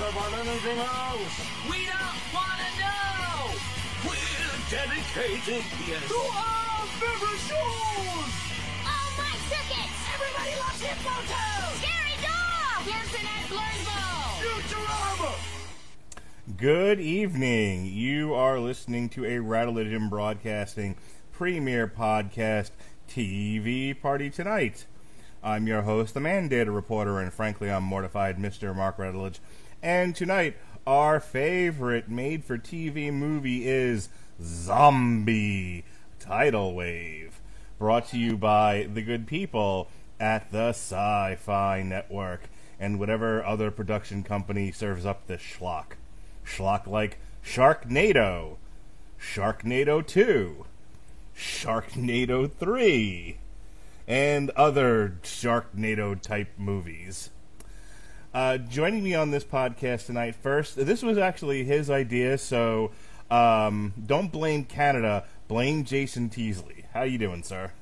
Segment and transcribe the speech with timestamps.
[0.00, 1.40] Want talk about anything else.
[1.70, 3.50] We don't want to know.
[4.06, 8.32] We're dedicated here to our favorite shows.
[8.84, 9.98] Oh, my circuits!
[10.14, 11.14] Everybody loves Hippo
[11.78, 12.84] Scary Dog!
[12.84, 14.38] Pearson at Blurnsville!
[14.44, 15.34] Futurama!
[16.56, 17.86] Good evening.
[17.86, 20.96] You are listening to a Rattlegion Broadcasting
[21.32, 22.70] premiere podcast
[23.08, 24.86] TV Party Tonight.
[25.42, 28.74] I'm your host, the Man Data Reporter, and frankly, I'm mortified, Mr.
[28.74, 29.40] Mark Rattledge.
[29.82, 30.56] And tonight,
[30.88, 34.08] our favorite made for TV movie is
[34.42, 35.84] Zombie
[36.18, 37.40] Tidal Wave,
[37.78, 42.48] brought to you by the good people at the Sci Fi Network
[42.80, 45.92] and whatever other production company serves up this schlock.
[46.44, 48.56] Schlock like Sharknado,
[49.20, 50.66] Sharknado 2,
[51.36, 53.38] Sharknado 3,
[54.08, 57.30] and other Sharknado type movies.
[58.38, 62.92] Uh, joining me on this podcast tonight, first, this was actually his idea, so
[63.32, 66.84] um, don't blame Canada, blame Jason Teasley.
[66.94, 67.72] How you doing, sir?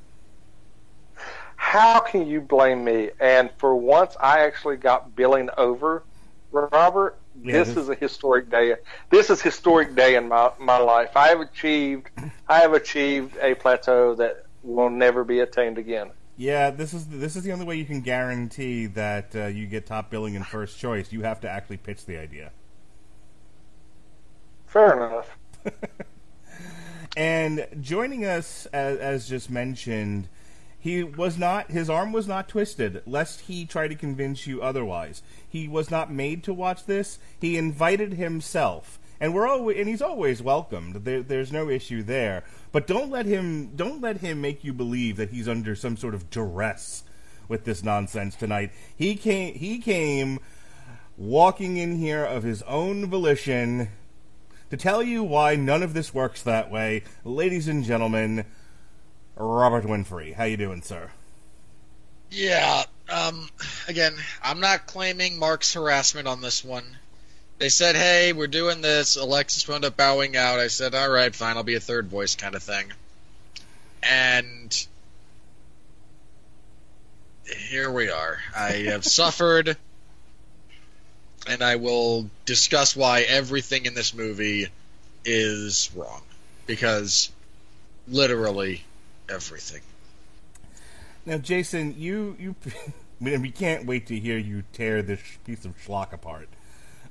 [1.56, 3.11] How can you blame me?
[3.21, 6.05] And for once, I actually got billing over,
[6.50, 7.19] Robert.
[7.43, 8.77] Yeah, this this- is a historic day.
[9.11, 11.19] This is historic day in my my life.
[11.19, 12.09] I have achieved.
[12.49, 16.12] I have achieved a plateau that will never be attained again.
[16.36, 19.86] Yeah, this is this is the only way you can guarantee that uh, you get
[19.86, 21.10] top billing and first choice.
[21.12, 22.52] You have to actually pitch the idea.
[24.66, 25.38] Fair enough.
[27.16, 30.28] And joining us, as, as just mentioned,
[30.78, 35.22] he was not his arm was not twisted, lest he try to convince you otherwise.
[35.48, 37.19] He was not made to watch this.
[37.41, 41.04] He invited himself, and we're always, and he's always welcomed.
[41.04, 42.44] There, there's no issue there.
[42.72, 46.15] But don't let him don't let him make you believe that he's under some sort
[46.15, 47.04] of duress
[47.49, 48.72] with this nonsense tonight.
[48.94, 50.38] He came he came
[51.16, 53.88] walking in here of his own volition
[54.71, 58.44] to tell you why none of this works that way, ladies and gentlemen,
[59.37, 60.34] Robert Winfrey.
[60.34, 61.10] How you doing, sir?
[62.31, 62.84] Yeah.
[63.09, 63.49] Um,
[63.87, 66.84] again, I'm not claiming Mark's harassment on this one.
[67.59, 70.61] They said, "Hey, we're doing this." Alexis wound up bowing out.
[70.61, 71.56] I said, "All right, fine.
[71.56, 72.93] I'll be a third voice, kind of thing."
[74.03, 74.87] And
[77.69, 78.39] here we are.
[78.55, 79.77] I have suffered,
[81.47, 84.69] and I will discuss why everything in this movie
[85.25, 86.23] is wrong,
[86.67, 87.31] because
[88.06, 88.84] literally
[89.28, 89.83] everything.
[91.25, 92.55] Now, Jason, you you
[93.21, 96.49] we we can't wait to hear you tear this piece of schlock apart.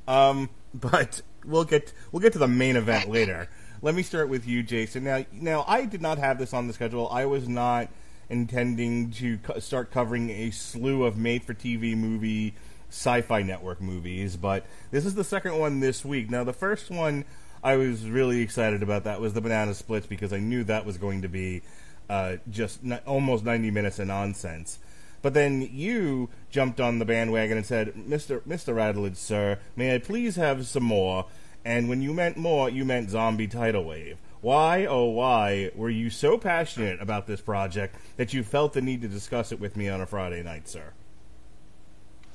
[0.07, 3.49] Um, but we'll get we'll get to the main event later.
[3.81, 5.03] Let me start with you, Jason.
[5.03, 7.07] Now, now I did not have this on the schedule.
[7.09, 7.89] I was not
[8.29, 12.55] intending to co- start covering a slew of made-for-TV movie
[12.89, 16.31] sci-fi network movies, but this is the second one this week.
[16.31, 17.25] Now, the first one
[17.63, 20.97] I was really excited about that was the Banana Splits because I knew that was
[20.97, 21.63] going to be
[22.09, 24.77] uh, just almost 90 minutes of nonsense.
[25.25, 28.41] But then you jumped on the bandwagon and said, "Mr.
[28.41, 28.75] Mr.
[28.75, 31.25] Rattledge, sir, may I please have some more?"
[31.65, 34.19] And when you meant more, you meant Zombie Tidal Wave.
[34.41, 39.01] Why, oh why, were you so passionate about this project that you felt the need
[39.01, 40.93] to discuss it with me on a Friday night, sir?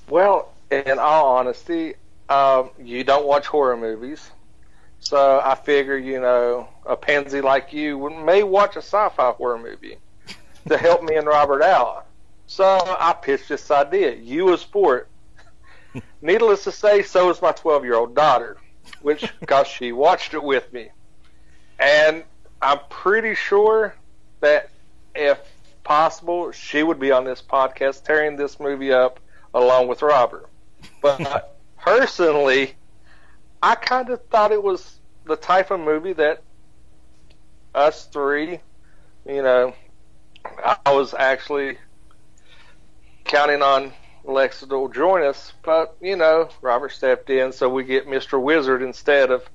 [0.08, 1.94] Well, in all honesty,
[2.28, 4.32] um, you don't watch horror movies,
[4.98, 9.98] so I figure you know a pansy like you may watch a sci-fi horror movie
[10.68, 12.08] to help me and Robert out.
[12.50, 14.12] So I pitched this idea.
[14.16, 15.06] You was for
[15.94, 16.02] it.
[16.20, 18.56] Needless to say, so is my 12 year old daughter,
[19.02, 20.88] which because she watched it with me.
[21.78, 22.24] And
[22.60, 23.94] I'm pretty sure
[24.40, 24.68] that
[25.14, 25.38] if
[25.84, 29.20] possible, she would be on this podcast tearing this movie up
[29.54, 30.48] along with Robert.
[31.00, 32.74] But personally,
[33.62, 36.42] I kind of thought it was the type of movie that
[37.76, 38.58] us three,
[39.24, 39.72] you know,
[40.84, 41.78] I was actually
[43.30, 43.92] counting on
[44.26, 48.42] Alexa to join us, but you know, Robert stepped in, so we get Mr.
[48.42, 49.48] Wizard instead of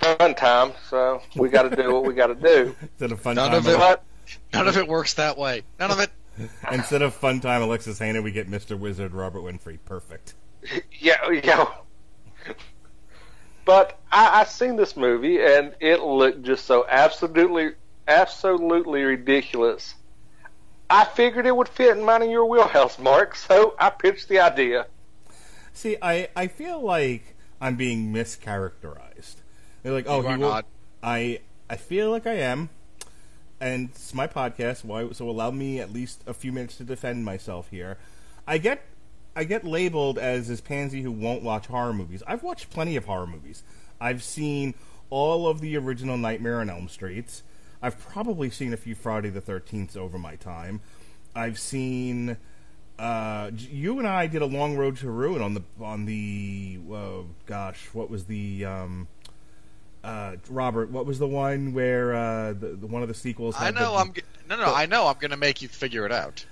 [0.00, 0.72] Fun Time.
[0.90, 2.76] So we got to do what we got to do.
[2.82, 3.78] Instead of fun None time, of it.
[3.78, 4.02] But
[4.52, 5.62] None of it works that way.
[5.78, 6.10] None of it.
[6.70, 8.78] instead of fun time, Alexis Hannah, we get Mr.
[8.78, 9.78] Wizard Robert Winfrey.
[9.84, 10.34] Perfect.
[11.00, 11.66] yeah, yeah.
[13.64, 17.70] But I, I seen this movie and it looked just so absolutely,
[18.06, 19.94] absolutely ridiculous.
[20.88, 23.34] I figured it would fit in mine and your wheelhouse, Mark.
[23.36, 24.86] So I pitched the idea.
[25.72, 29.36] See, I, I feel like I'm being mischaracterized.
[29.82, 30.48] They're like, oh, You he are will.
[30.50, 30.66] not.
[31.02, 32.70] I I feel like I am,
[33.60, 37.24] and it's my podcast, why so allow me at least a few minutes to defend
[37.24, 37.98] myself here.
[38.46, 38.82] I get
[39.34, 42.22] I get labeled as this pansy who won't watch horror movies.
[42.26, 43.62] I've watched plenty of horror movies.
[44.00, 44.74] I've seen
[45.10, 47.42] all of the original Nightmare on Elm Streets.
[47.82, 50.80] I've probably seen a few Friday the Thirteenth over my time.
[51.34, 52.36] I've seen.
[52.98, 57.26] Uh, you and I did a long road to ruin on the on the oh
[57.44, 59.08] gosh, what was the um,
[60.02, 60.90] uh, Robert?
[60.90, 63.54] What was the one where uh, the, the one of the sequels?
[63.58, 63.92] I know.
[63.92, 64.14] the- I'm.
[64.48, 64.72] No, no.
[64.74, 65.08] I know.
[65.08, 66.46] I'm going to make you figure it out.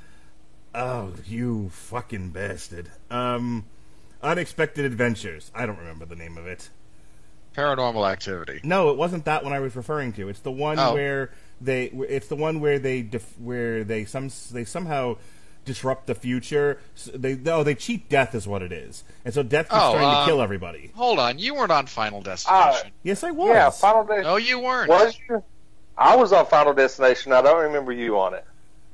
[0.74, 2.90] Oh, you fucking bastard!
[3.10, 3.64] Um,
[4.22, 5.52] Unexpected Adventures.
[5.54, 6.68] I don't remember the name of it.
[7.54, 8.60] Paranormal Activity.
[8.64, 10.28] No, it wasn't that one I was referring to.
[10.28, 10.94] It's the one Oh.
[10.94, 11.30] where
[11.60, 11.84] they.
[11.86, 15.16] It's the one where they def, where they some they somehow
[15.64, 16.78] disrupt the future.
[16.96, 19.92] S- They oh they cheat death is what it is, and so death keeps Oh,
[19.94, 20.90] trying uh, to kill everybody.
[20.94, 21.38] Hold on.
[21.38, 22.90] You weren't on Final Destination.
[23.02, 23.48] Yes, I was.
[23.48, 24.30] Yeah, Final Destination.
[24.30, 24.90] no, you weren't.
[24.90, 25.42] Was you?
[25.96, 27.32] I was on Final Destination.
[27.32, 28.44] I don't remember you on it.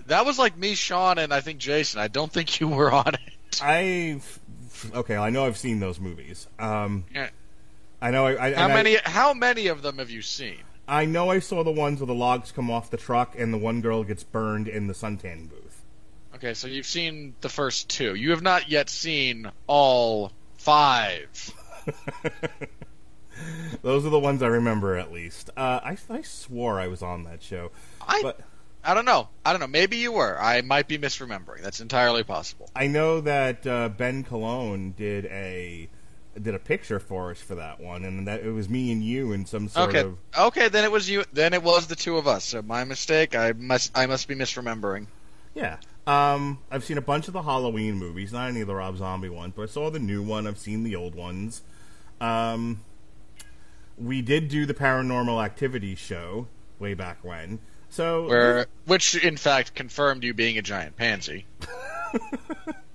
[0.06, 2.00] That was like me, Sean, and I think Jason.
[2.00, 3.60] I don't think you were on it.
[3.62, 4.20] I
[4.94, 5.16] okay.
[5.16, 6.46] I know I've seen those movies.
[6.58, 7.30] Um, Yeah.
[8.02, 8.26] I know.
[8.26, 8.96] I, I, How and I- many?
[9.04, 10.58] How many of them have you seen?
[10.88, 13.58] I know I saw the ones where the logs come off the truck and the
[13.58, 15.82] one girl gets burned in the suntan booth.
[16.34, 18.14] Okay, so you've seen the first two.
[18.14, 21.52] You have not yet seen all five.
[23.82, 25.50] Those are the ones I remember at least.
[25.56, 27.70] Uh, I, I swore I was on that show.
[28.06, 28.40] I But
[28.84, 29.28] I don't know.
[29.44, 29.66] I don't know.
[29.66, 30.38] Maybe you were.
[30.40, 31.62] I might be misremembering.
[31.62, 32.68] That's entirely possible.
[32.74, 35.88] I know that uh, Ben Cologne did a
[36.40, 39.32] did a picture for us for that one, and that it was me and you
[39.32, 40.00] in some sort okay.
[40.00, 41.24] of Okay, then it was you.
[41.32, 42.44] Then it was the two of us.
[42.44, 43.34] So my mistake.
[43.34, 43.96] I must.
[43.96, 45.06] I must be misremembering.
[45.54, 45.76] yeah.
[46.06, 49.28] Um, I've seen a bunch of the Halloween movies, not any of the Rob Zombie
[49.28, 50.46] ones, but I saw the new one.
[50.46, 51.62] I've seen the old ones.
[52.20, 52.80] Um,
[53.98, 56.48] we did do the Paranormal Activity show
[56.78, 57.60] way back when.
[57.90, 61.46] So Where, which in fact confirmed you being a giant pansy.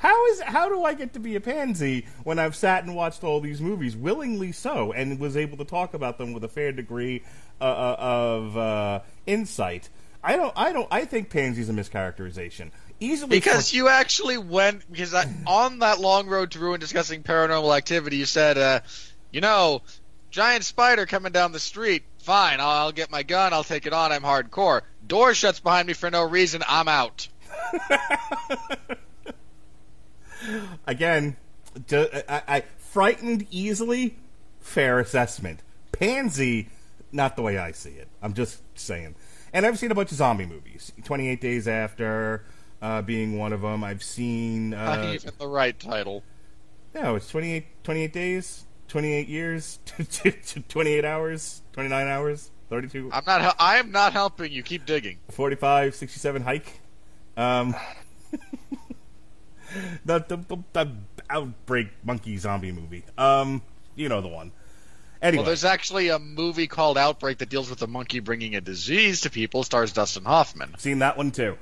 [0.00, 3.24] How is how do I get to be a pansy when I've sat and watched
[3.24, 6.72] all these movies willingly so and was able to talk about them with a fair
[6.72, 7.22] degree
[7.60, 9.88] uh, uh, of uh, insight?
[10.22, 10.52] I don't.
[10.56, 10.88] I don't.
[10.90, 12.70] I think pansy's a mischaracterization.
[13.02, 17.74] Easily Because you actually went because I, on that long road to ruin discussing paranormal
[17.74, 18.80] activity, you said, uh,
[19.30, 19.80] you know,
[20.30, 22.02] giant spider coming down the street.
[22.22, 23.54] Fine, I'll, I'll get my gun.
[23.54, 24.12] I'll take it on.
[24.12, 24.82] I'm hardcore.
[25.06, 26.62] Door shuts behind me for no reason.
[26.68, 27.28] I'm out.
[30.86, 31.36] again,
[32.28, 34.16] I frightened easily.
[34.60, 35.62] Fair assessment.
[35.92, 36.68] Pansy,
[37.12, 38.08] not the way I see it.
[38.22, 39.14] I'm just saying.
[39.52, 40.92] And I've seen a bunch of zombie movies.
[41.04, 42.44] Twenty Eight Days After
[42.82, 43.82] uh, being one of them.
[43.82, 44.70] I've seen.
[44.70, 46.22] Not Uh, even the right title.
[46.94, 49.78] no, it's 28, 28 days, twenty eight years,
[50.68, 53.56] twenty eight hours, twenty nine hours, 32, I'm not.
[53.58, 54.62] I am not helping you.
[54.62, 55.18] Keep digging.
[55.30, 56.80] 45, 67 hike.
[57.36, 57.74] Um,
[60.04, 60.92] the, the, the,
[61.28, 63.04] outbreak monkey zombie movie.
[63.16, 63.62] Um,
[63.94, 64.52] you know the one.
[65.22, 68.60] Anyway, Well, there's actually a movie called Outbreak that deals with a monkey bringing a
[68.60, 69.62] disease to people.
[69.62, 71.58] Stars Dustin Hoffman, seen that one too.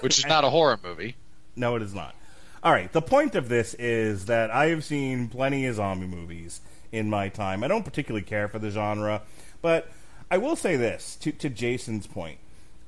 [0.00, 1.16] which is not a horror movie.
[1.56, 2.14] No, it is not.
[2.62, 2.90] All right.
[2.90, 7.28] The point of this is that I have seen plenty of zombie movies in my
[7.28, 7.62] time.
[7.62, 9.22] I don't particularly care for the genre,
[9.60, 9.90] but
[10.30, 12.38] I will say this to, to Jason's point.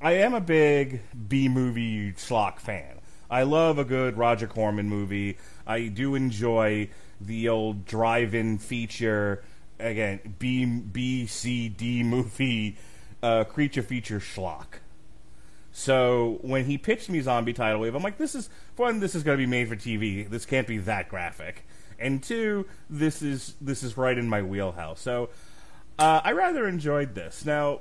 [0.01, 2.96] I am a big B movie schlock fan.
[3.31, 5.39] I love a good Roger Corman movie.
[5.67, 6.89] I do enjoy
[7.21, 9.43] the old drive-in feature
[9.79, 12.77] again B B C D movie
[13.23, 14.81] uh, creature feature schlock.
[15.73, 19.23] So when he pitched me Zombie Tidal Wave, I'm like, this is one, this is
[19.23, 20.29] going to be made for TV.
[20.29, 21.67] This can't be that graphic.
[21.99, 25.01] And two, this is this is right in my wheelhouse.
[25.01, 25.31] So
[25.99, 27.45] uh, I rather enjoyed this.
[27.45, 27.81] Now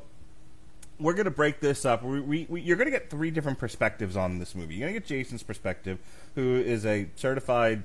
[1.00, 2.04] we're going to break this up.
[2.04, 4.76] We, we, we, you're going to get three different perspectives on this movie.
[4.76, 6.00] You're going to get Jason's perspective,
[6.36, 7.84] who is a certified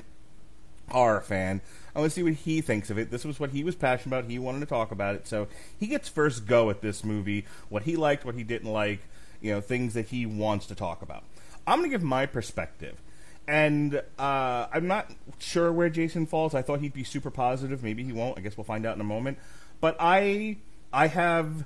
[0.91, 1.61] horror fan.
[1.95, 3.11] I want to see what he thinks of it.
[3.11, 4.31] This was what he was passionate about.
[4.31, 5.27] He wanted to talk about it.
[5.27, 5.49] So
[5.79, 9.01] he gets first go at this movie, what he liked, what he didn't like,
[9.41, 11.25] you know, things that he wants to talk about.
[11.67, 13.01] I'm going to give my perspective.
[13.49, 16.55] And uh, I'm not sure where Jason falls.
[16.55, 17.83] I thought he'd be super positive.
[17.83, 18.39] Maybe he won't.
[18.39, 19.39] I guess we'll find out in a moment.
[19.81, 20.59] But I
[20.93, 21.65] I have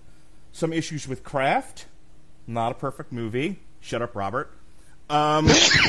[0.54, 1.86] some issues with Craft.
[2.46, 3.58] Not a perfect movie.
[3.80, 4.50] Shut up, Robert.
[5.10, 5.46] Um,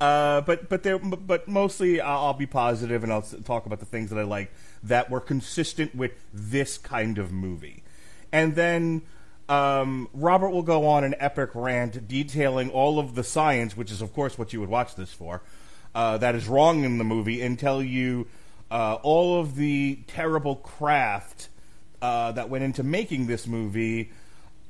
[0.00, 4.10] uh, but but there but mostly I'll, be positive and I'll talk about the things
[4.10, 4.52] that I like
[4.84, 7.82] that were consistent with this kind of movie.
[8.30, 9.02] And then
[9.48, 14.02] um, Robert will go on an epic rant detailing all of the science, which is
[14.02, 15.42] of course what you would watch this for,
[15.94, 18.26] uh, that is wrong in the movie, and tell you
[18.70, 21.48] uh, all of the terrible craft
[22.04, 24.10] uh, that went into making this movie.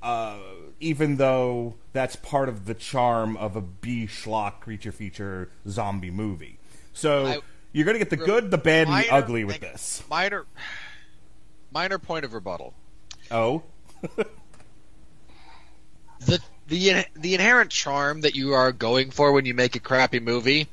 [0.01, 0.37] Uh,
[0.81, 6.59] even though that's part of the charm of a B schlock creature feature zombie movie,
[6.93, 7.41] so I-
[7.73, 10.05] you're going to get the good, the bad, and the ugly with this.
[10.11, 10.45] Minor,
[11.73, 12.75] minor point of rebuttal.
[13.31, 13.63] Oh,
[16.21, 20.21] the the the inherent charm that you are going for when you make a crappy
[20.21, 20.69] movie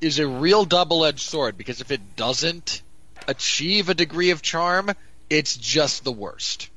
[0.00, 2.82] is a real double-edged sword because if it doesn't
[3.26, 4.90] achieve a degree of charm,
[5.30, 6.70] it's just the worst.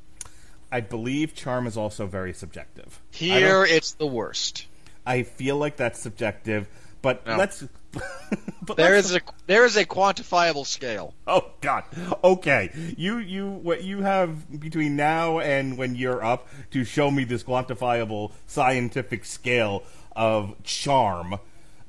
[0.71, 3.01] I believe charm is also very subjective.
[3.11, 4.67] Here, it's the worst.
[5.05, 6.67] I feel like that's subjective,
[7.01, 7.35] but No.
[7.37, 7.63] let's.
[8.61, 11.13] but There let's- is a there is a quantifiable scale.
[11.27, 11.83] Oh God.
[12.23, 12.71] Okay.
[12.97, 17.43] You you what you have between now and when you're up to show me this
[17.43, 19.83] quantifiable scientific scale
[20.15, 21.37] of charm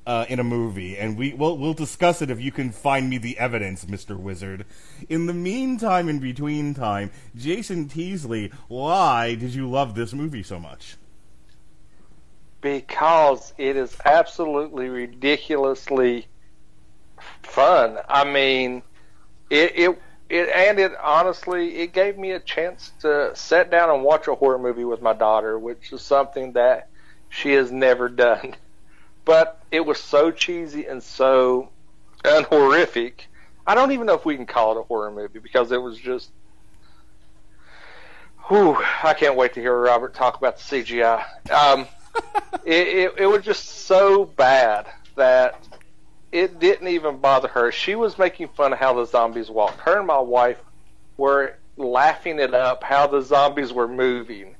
[0.06, 3.18] uh, in a movie, and we we'll we'll discuss it if you can find me
[3.18, 4.64] the evidence, Mister Wizard.
[5.08, 10.58] In the meantime, in between time, Jason Teasley, why did you love this movie so
[10.58, 10.96] much?
[12.62, 16.26] because it is absolutely ridiculously
[17.42, 17.98] fun.
[18.08, 18.82] I mean,
[19.50, 24.02] it it it and it honestly it gave me a chance to sit down and
[24.02, 26.88] watch a horror movie with my daughter, which is something that
[27.28, 28.54] she has never done.
[29.24, 31.70] But it was so cheesy and so
[32.24, 33.28] and horrific.
[33.66, 35.98] I don't even know if we can call it a horror movie because it was
[35.98, 36.30] just.
[38.48, 41.24] Whew, I can't wait to hear Robert talk about the CGI.
[41.50, 41.86] Um,
[42.64, 45.64] it, it, it was just so bad that
[46.32, 47.70] it didn't even bother her.
[47.70, 49.80] She was making fun of how the zombies walked.
[49.80, 50.60] Her and my wife
[51.16, 54.54] were laughing it up how the zombies were moving,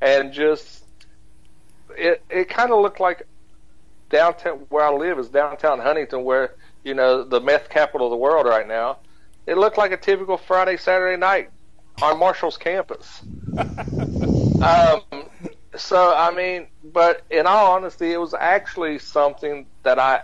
[0.00, 0.84] and just
[1.96, 3.26] it it kind of looked like
[4.10, 8.16] downtown where I live is downtown Huntington, where you know the meth capital of the
[8.16, 8.98] world right now.
[9.46, 11.50] It looked like a typical Friday Saturday night
[12.02, 13.22] on Marshall's campus.
[14.60, 15.02] um,
[15.76, 20.22] so I mean, but in all honesty, it was actually something that I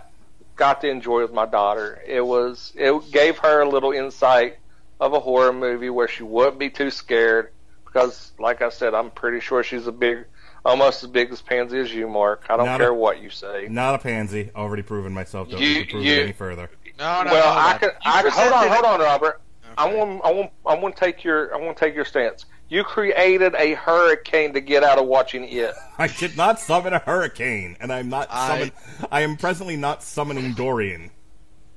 [0.55, 2.01] got to enjoy with my daughter.
[2.05, 4.57] It was it gave her a little insight
[4.99, 7.51] of a horror movie where she wouldn't be too scared
[7.85, 10.25] because, like I said, I'm pretty sure she's a big,
[10.65, 12.45] almost as big as Pansy as you, Mark.
[12.49, 13.67] I don't Not care a- what you say.
[13.69, 14.49] Not a pansy.
[14.55, 15.49] Already proven myself.
[15.49, 16.69] Don't You- need to prove you- it any further.
[16.99, 17.77] No, no, well, no, I no.
[17.79, 17.89] could.
[17.89, 19.41] You I, hold on, hold on, Robert.
[19.77, 22.45] I want, I want, I want to take your, I want to take your stance.
[22.69, 25.73] You created a hurricane to get out of watching it.
[25.97, 28.71] I did not summon a hurricane, and I'm not I- summon.
[29.11, 31.09] I am presently not summoning Dorian.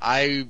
[0.00, 0.48] I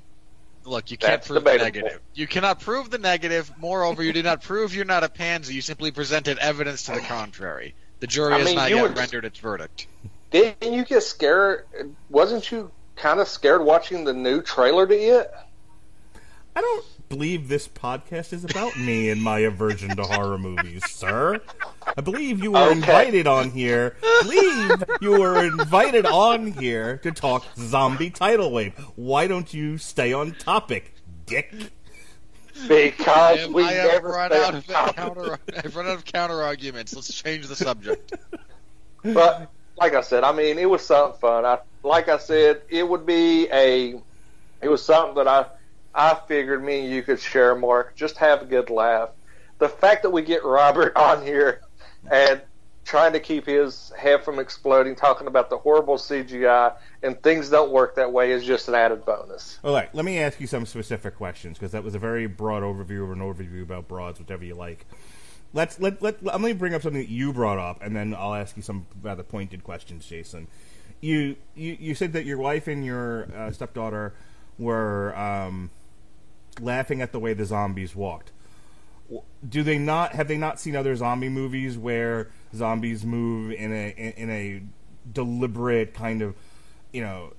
[0.65, 0.91] look.
[0.91, 2.01] You can't That's prove the negative.
[2.15, 3.51] You cannot prove the negative.
[3.59, 5.55] Moreover, you did not prove you're not a pansy.
[5.55, 7.75] You simply presented evidence to the contrary.
[8.01, 9.87] The jury I has mean, not you yet would- rendered its verdict.
[10.31, 11.67] Didn't you get scared?
[12.11, 15.31] Wasn't you kind of scared watching the new trailer to it?
[16.55, 21.41] I don't believe this podcast is about me and my aversion to horror movies, sir.
[21.97, 22.73] I believe you were Okay.
[22.73, 23.97] invited on here.
[24.23, 28.73] believe you were invited on here to talk zombie tidal wave.
[28.97, 30.95] Why don't you stay on topic,
[31.27, 31.53] dick?
[32.69, 35.39] Because we I have never run out of counter.
[35.57, 36.95] I've run out of counter arguments.
[36.95, 38.15] Let's change the subject.
[39.03, 41.45] But like I said, I mean, it was something fun.
[41.45, 43.95] I like I said, it would be a,
[44.61, 45.47] it was something that I,
[45.95, 47.95] I figured me and you could share, Mark.
[47.95, 49.11] Just have a good laugh.
[49.59, 51.61] The fact that we get Robert on here
[52.11, 52.43] and
[52.87, 57.73] trying to keep his head from exploding, talking about the horrible CGI and things don't
[57.73, 59.59] work that way is just an added bonus.
[59.65, 62.63] All right, let me ask you some specific questions because that was a very broad
[62.63, 64.87] overview or an overview about broads, whichever you like.
[65.53, 68.35] let's let let let me bring up something that you brought up, and then I'll
[68.35, 70.47] ask you some rather pointed questions, Jason.
[71.01, 74.15] You you, you said that your wife and your uh, stepdaughter
[74.59, 75.71] were um,
[76.61, 78.31] laughing at the way the zombies walked.
[79.49, 83.89] Do they not have they not seen other zombie movies where zombies move in a
[83.91, 84.63] in, in a
[85.13, 86.35] deliberate kind of
[86.93, 87.33] you know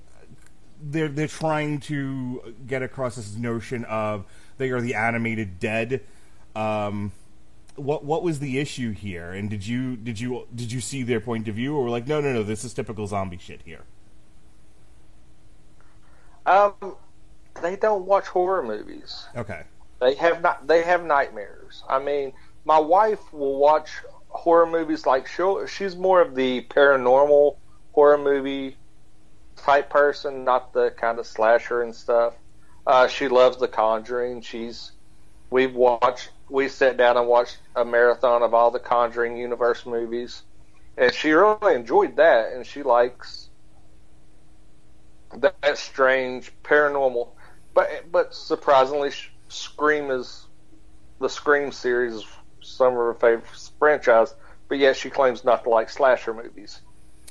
[0.80, 4.24] they're they're trying to get across this notion of
[4.58, 6.02] they are the animated dead.
[6.54, 7.12] Um,
[7.76, 9.30] what what was the issue here?
[9.30, 12.06] And did you did you did you see their point of view, or were like,
[12.06, 13.84] no, no, no, this is typical zombie shit here?
[16.46, 16.96] Um,
[17.62, 19.26] they don't watch horror movies.
[19.36, 19.64] Okay,
[20.00, 20.66] They have not.
[20.66, 21.82] They have nightmares.
[21.88, 22.32] I mean,
[22.64, 23.90] my wife will watch
[24.28, 27.56] horror movies like she she's more of the paranormal
[27.92, 28.76] horror movie
[29.56, 32.34] type person, not the kind of slasher and stuff.
[32.86, 34.42] Uh, she loves The Conjuring.
[34.42, 34.92] She's
[35.50, 36.30] we've watched.
[36.48, 40.42] We sat down and watched a marathon of all the Conjuring universe movies,
[40.96, 42.52] and she really enjoyed that.
[42.52, 43.48] And she likes
[45.36, 47.28] that, that strange paranormal.
[47.74, 49.10] But but surprisingly,
[49.48, 50.46] Scream is
[51.20, 52.26] the Scream series is
[52.60, 53.46] some of her favorite
[53.78, 54.34] franchise.
[54.68, 56.80] But yet she claims not to like slasher movies.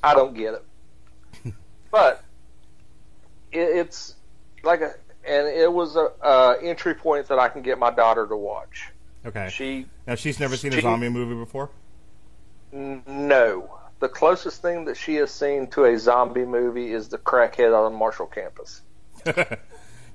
[0.04, 1.54] I don't get it.
[1.92, 2.24] but
[3.52, 4.16] it, it's
[4.64, 4.94] like a
[5.28, 8.90] and it was a, a entry point that I can get my daughter to watch.
[9.26, 9.50] okay.
[9.52, 11.70] She now she's never seen a zombie movie before.
[12.74, 13.72] n- no.
[14.00, 17.92] The closest thing that she has seen to a zombie movie is the crackhead on
[17.92, 18.82] the Marshall campus.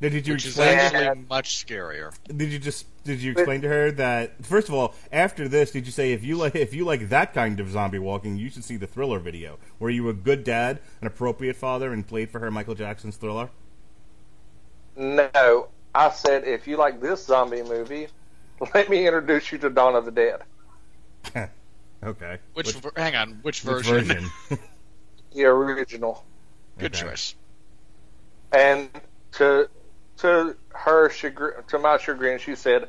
[0.02, 0.78] Now, did you Which is explain?
[0.78, 2.12] actually much scarier.
[2.26, 5.86] Did you just did you explain to her that first of all, after this, did
[5.86, 8.64] you say if you like if you like that kind of zombie walking, you should
[8.64, 9.60] see the Thriller video?
[9.78, 13.50] Were you a good dad, an appropriate father, and played for her Michael Jackson's Thriller?
[14.96, 18.08] No, I said if you like this zombie movie,
[18.74, 20.40] let me introduce you to Dawn of the Dead.
[22.04, 22.38] okay.
[22.54, 24.04] Which, ver- hang on, which which version?
[24.04, 24.30] version?
[25.32, 26.26] The original.
[26.78, 27.06] Good Okay.
[27.06, 27.36] choice.
[28.52, 28.90] And
[29.32, 29.70] to
[30.18, 32.88] to her chagrin, to my chagrin, she said,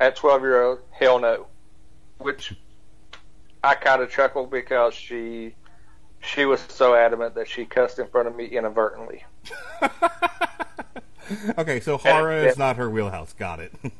[0.00, 1.46] at twelve year old, hell no.
[2.18, 2.54] Which
[3.62, 5.54] I kind of chuckled because she
[6.20, 9.24] she was so adamant that she cussed in front of me inadvertently.
[11.58, 12.50] okay, so horror Yeah.
[12.50, 13.32] is not her wheelhouse.
[13.34, 13.72] Got it.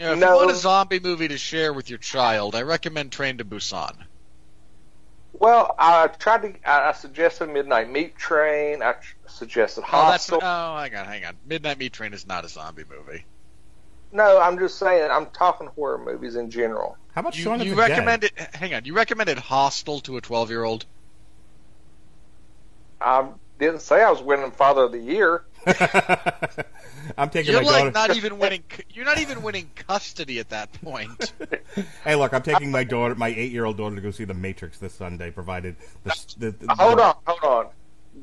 [0.00, 0.28] You know, if No.
[0.30, 3.96] you want a zombie movie to share with your child, I recommend Train to Busan.
[5.32, 6.54] Well, I tried to.
[6.70, 8.80] I I suggested Midnight Meat Train.
[8.80, 8.94] I
[9.38, 10.40] tr- suggested Oh, that's Hostel.
[10.42, 11.34] oh, hang on, hang on.
[11.46, 13.24] Midnight Meat Train is not a zombie movie.
[14.12, 15.10] no, I'm just saying.
[15.10, 16.96] I'm talking horror movies in general.
[17.14, 18.30] How about You, Shaun of you the Dead?
[18.54, 20.86] hang on, you recommended Hostel to a twelve year old.
[23.00, 25.44] I didn't say I was winning Father of the Year.
[27.16, 28.08] I'm taking You're my like daughter.
[28.08, 28.62] not even winning.
[28.90, 31.32] You're not even winning custody at that point.
[32.02, 34.94] Hey, look, I'm taking my daughter, my eight-year-old daughter, to go see The Matrix this
[34.94, 36.16] Sunday, provided the.
[36.38, 37.72] the, the Hold on, hold on.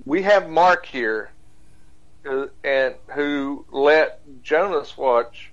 [0.05, 1.31] We have Mark here,
[2.29, 5.51] uh, and who let Jonas watch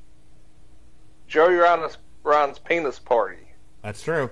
[1.28, 3.38] Joey Ron's, Ron's penis party.
[3.82, 4.30] That's true.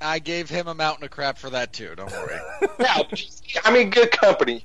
[0.00, 1.94] I gave him a mountain of crap for that too.
[1.94, 2.38] Don't worry.
[2.80, 4.64] Yeah, I mean, good company.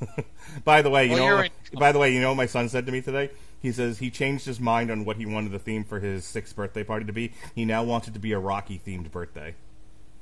[0.64, 1.26] By the way, you Well, know.
[1.26, 3.30] you're in- By the way, you know what my son said to me today.
[3.60, 6.54] He says he changed his mind on what he wanted the theme for his sixth
[6.56, 7.32] birthday party to be.
[7.54, 9.54] He now wants it to be a Rocky themed birthday.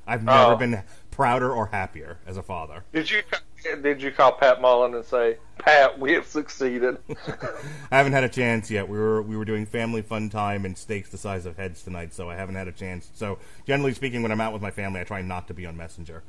[0.06, 0.56] I've never Oh.
[0.56, 2.84] been prouder or happier as a father.
[2.92, 3.22] Did you
[3.82, 6.96] did you call Pat Mullen and say, Pat, we have succeeded?
[7.90, 8.88] I haven't had a chance yet.
[8.88, 12.14] We were we were doing family fun time and steaks the size of heads tonight,
[12.14, 13.10] so I haven't had a chance.
[13.14, 15.76] So generally speaking, when I'm out with my family, I try not to be on
[15.76, 16.22] Messenger.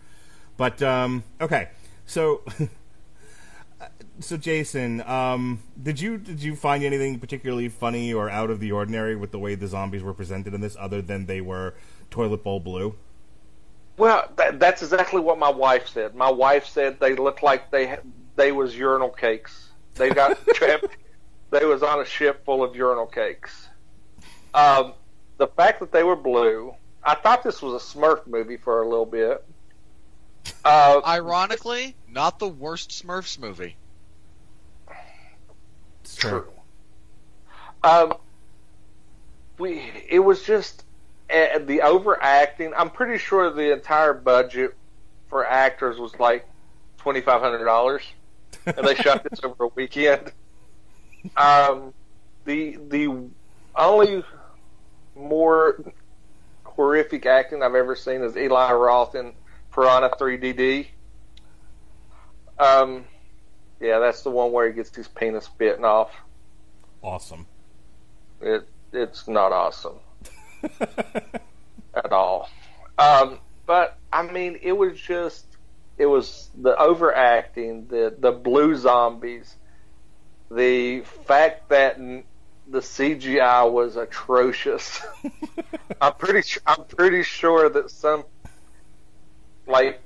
[0.57, 1.69] But um, okay,
[2.05, 2.41] so
[4.19, 8.71] so Jason, um, did you did you find anything particularly funny or out of the
[8.73, 11.73] ordinary with the way the zombies were presented in this, other than they were
[12.09, 12.95] toilet bowl blue?
[14.01, 16.15] Well, that, that's exactly what my wife said.
[16.15, 17.99] My wife said they looked like they
[18.35, 19.69] they was urinal cakes.
[19.93, 20.97] They got trapped.
[21.51, 23.67] They was on a ship full of urinal cakes.
[24.55, 24.93] Um,
[25.37, 28.89] the fact that they were blue, I thought this was a Smurf movie for a
[28.89, 29.45] little bit.
[30.65, 33.75] Uh, Ironically, not the worst Smurfs movie.
[36.03, 36.49] It's true.
[37.83, 38.15] Um,
[39.59, 40.85] we it was just
[41.31, 42.73] uh, the overacting.
[42.75, 44.75] I'm pretty sure the entire budget
[45.29, 46.47] for actors was like
[46.97, 48.03] twenty five hundred dollars,
[48.65, 50.31] and they shot this over a weekend.
[51.37, 51.93] Um,
[52.45, 53.29] the the
[53.75, 54.23] only
[55.15, 55.93] more
[56.63, 59.33] horrific acting I've ever seen is Eli Roth in
[59.73, 60.87] Piranha 3DD.
[62.59, 63.05] Um,
[63.79, 66.11] yeah, that's the one where he gets his penis bitten off.
[67.01, 67.47] Awesome.
[68.41, 69.99] It it's not awesome.
[71.93, 72.49] at all.
[72.97, 75.45] Um, but I mean, it was just
[75.97, 79.55] it was the overacting, the the blue zombies,
[80.49, 85.01] the fact that the CGI was atrocious.
[86.01, 88.23] I'm pretty I'm pretty sure that some
[89.67, 90.01] like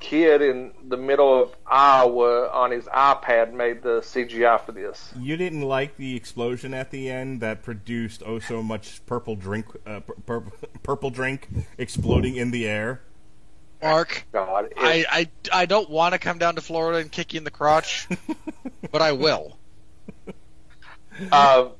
[0.00, 5.12] kid in the middle of Iowa on his iPad made the CGI for this.
[5.18, 9.66] You didn't like the explosion at the end that produced oh so much purple drink,
[9.86, 13.02] uh, pur- pur- purple drink exploding in the air.
[13.82, 15.28] Mark, God, it- I, I,
[15.62, 18.08] I don't want to come down to Florida and kick you in the crotch,
[18.90, 19.56] but I will.
[21.32, 21.70] um,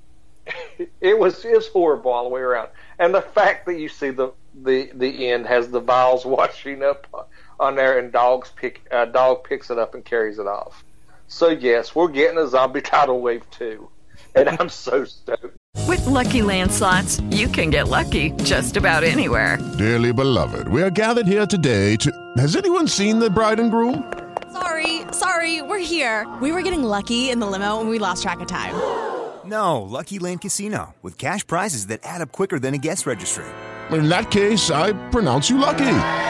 [1.00, 2.68] it was it was horrible all the way around.
[2.98, 7.28] And the fact that you see the the the end has the vials washing up
[7.60, 10.82] on there, and dogs pick uh, dog picks it up and carries it off.
[11.28, 13.88] So yes, we're getting a zombie tidal wave too,
[14.34, 15.56] and I'm so stoked.
[15.86, 19.58] With Lucky Land slots, you can get lucky just about anywhere.
[19.78, 22.10] Dearly beloved, we are gathered here today to.
[22.38, 24.12] Has anyone seen the bride and groom?
[24.52, 26.26] Sorry, sorry, we're here.
[26.42, 28.74] We were getting lucky in the limo and we lost track of time.
[29.44, 33.46] No, Lucky Land Casino, with cash prizes that add up quicker than a guest registry.
[33.90, 36.29] In that case, I pronounce you lucky.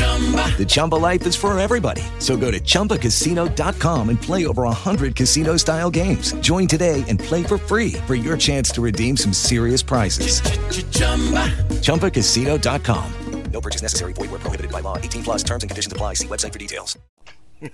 [0.00, 2.02] The Chumba life is for everybody.
[2.18, 6.32] So go to ChumbaCasino.com and play over 100 casino style games.
[6.40, 10.42] Join today and play for free for your chance to redeem some serious prizes.
[11.80, 13.12] ChumbaCasino.com.
[13.52, 14.12] No purchase necessary.
[14.12, 14.96] Void where prohibited by law.
[14.96, 16.14] 18 plus terms and conditions apply.
[16.14, 16.98] See website for details.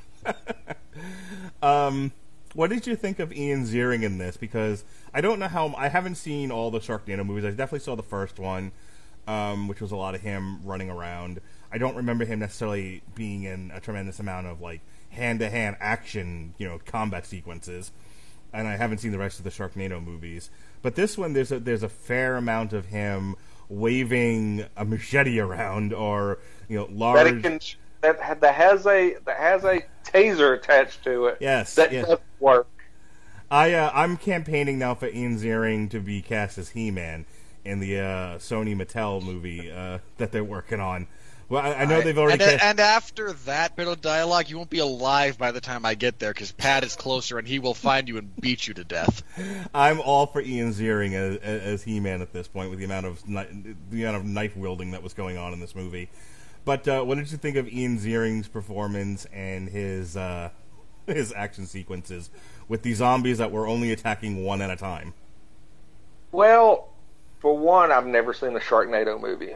[1.63, 2.13] Um,
[2.55, 4.37] what did you think of Ian Ziering in this?
[4.37, 7.45] Because I don't know how I haven't seen all the Sharknado movies.
[7.45, 8.73] I definitely saw the first one,
[9.27, 11.41] um, which was a lot of him running around.
[11.73, 15.77] I don't remember him necessarily being in a tremendous amount of like hand to hand
[15.81, 17.93] action, you know, combat sequences.
[18.53, 20.51] And I haven't seen the rest of the Sharknado movies.
[20.83, 23.37] But this one, there's a there's a fair amount of him
[23.69, 27.25] waving a machete around, or you know, large.
[27.25, 27.61] That it can
[28.03, 31.39] that that has a that has a taser attached to it.
[31.41, 32.07] Yes, that yes.
[32.07, 32.69] does work.
[33.51, 37.27] I uh, I'm campaigning now for Ian Ziering to be cast as He-Man
[37.65, 41.07] in the uh, Sony Mattel movie uh, that they're working on.
[41.49, 42.43] Well, I, I know they've already.
[42.43, 45.85] And, cast- and after that bit of dialogue, you won't be alive by the time
[45.85, 48.75] I get there because Pat is closer and he will find you and beat you
[48.75, 49.23] to death.
[49.75, 53.23] I'm all for Ian Ziering as, as He-Man at this point with the amount of
[53.25, 56.09] the amount of knife wielding that was going on in this movie.
[56.65, 60.51] But uh, what did you think of Ian Ziering's performance and his uh,
[61.07, 62.29] his action sequences
[62.67, 65.15] with the zombies that were only attacking one at a time?
[66.33, 66.89] Well,
[67.39, 69.55] for one, I've never seen the Sharknado movie.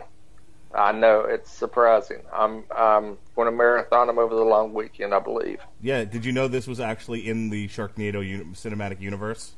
[0.75, 2.23] I know it's surprising.
[2.33, 5.59] I'm I'm going to marathon them over the long weekend, I believe.
[5.83, 9.55] Yeah, did you know this was actually in the Sharknado uni- cinematic universe?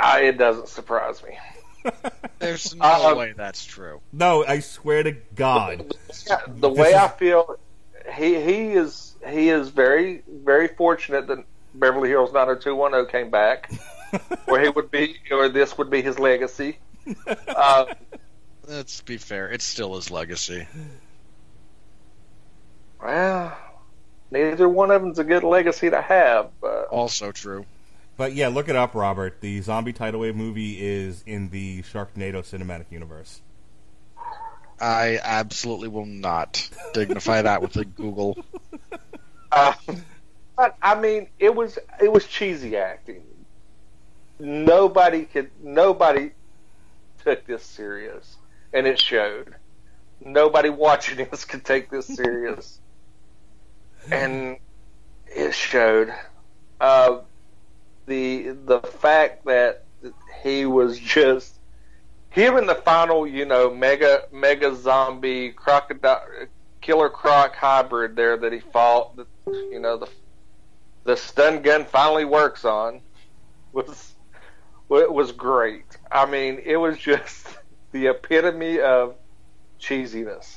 [0.00, 1.38] I, it doesn't surprise me.
[2.38, 4.00] There's no Uh, way that's true.
[4.12, 5.92] No, I swear to God.
[6.48, 7.56] the This way is- I feel,
[8.14, 13.70] he he is he is very very fortunate that Beverly Hills 90210 came back,
[14.46, 16.78] where he would be, or this would be his legacy.
[17.48, 17.86] Uh,
[18.72, 20.66] Let's be fair, it's still his legacy.
[23.02, 23.54] well,
[24.30, 26.50] neither one of them's a good legacy to have.
[26.58, 27.66] But Also true.
[28.16, 29.42] But yeah, look it up, Robert.
[29.42, 33.42] The zombie tidal wave movie is in the Sharknado cinematic universe.
[34.80, 38.42] I absolutely will not dignify that with a Google.
[39.54, 39.74] Uh,
[40.56, 43.22] but I mean, it was it was cheesy acting.
[44.38, 46.30] Nobody could nobody
[47.22, 48.38] took this serious,
[48.72, 49.54] and it showed.
[50.20, 52.80] Nobody watching this could take this serious,
[54.10, 54.58] and
[55.26, 56.12] it showed.
[56.80, 57.20] Uh,
[58.06, 59.84] the the fact that
[60.42, 61.58] he was just
[62.30, 66.22] him in the final, you know, mega mega zombie crocodile
[66.80, 69.18] killer croc hybrid there that he fought.
[69.46, 70.08] You know the
[71.04, 73.00] the stun gun finally works on
[73.72, 74.14] was
[74.88, 75.84] was great.
[76.10, 77.46] I mean, it was just
[77.92, 79.14] the epitome of
[79.80, 80.56] cheesiness.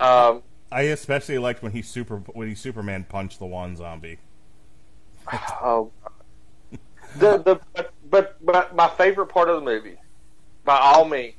[0.00, 4.18] Um, I especially liked when he super when he Superman punched the one zombie.
[5.32, 5.90] oh,
[7.16, 9.96] the the but, but but my favorite part of the movie,
[10.64, 11.34] by all means,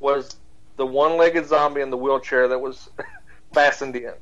[0.00, 0.36] was
[0.76, 2.90] the one-legged zombie in the wheelchair that was
[3.54, 4.12] fastened in.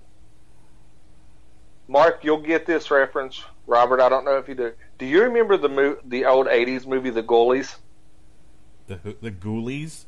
[1.89, 3.43] Mark, you'll get this reference.
[3.67, 4.73] Robert, I don't know if you do.
[4.99, 7.77] Do you remember the mo- the old '80s movie, The Ghoulies?
[8.87, 10.07] The the Ghoulies.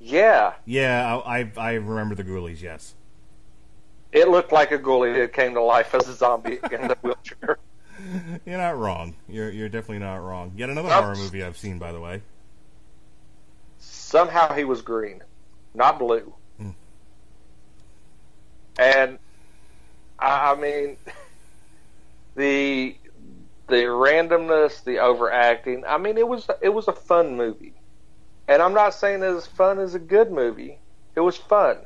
[0.00, 2.62] Yeah, Yeah, I I, I remember the Ghoulies.
[2.62, 2.94] Yes.
[4.12, 7.58] it looked like a ghoulie that came to life as a zombie in the wheelchair.
[8.46, 9.16] You're not wrong.
[9.28, 10.52] You're you're definitely not wrong.
[10.56, 12.22] Yet another horror movie I've seen, by the way.
[13.78, 15.22] Somehow he was green,
[15.74, 16.34] not blue.
[16.58, 16.70] Hmm.
[18.78, 19.18] And
[20.18, 20.96] I I mean,
[22.36, 22.96] the
[23.68, 25.84] the randomness, the overacting.
[25.86, 27.77] I mean, it was it was a fun movie,
[28.48, 30.78] and I'm not saying it's as fun as a good movie.
[31.14, 31.78] It was fun,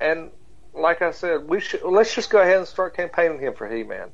[0.00, 0.30] and
[0.74, 4.10] like I said, we should let's just go ahead and start campaigning him for He-Man.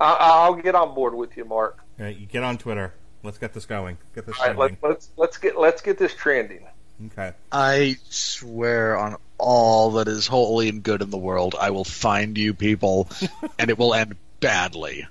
[0.00, 1.78] I, I'll get on board with you, Mark.
[1.98, 2.94] All right, you get on Twitter.
[3.22, 3.98] Let's get this going.
[4.14, 4.78] Get this All right, trending.
[4.82, 6.66] let, let's let's get let's get this trending.
[7.06, 7.32] Okay.
[7.52, 12.38] I swear on all that is holy and good in the world, I will find
[12.38, 13.08] you people,
[13.58, 15.06] and it will end badly.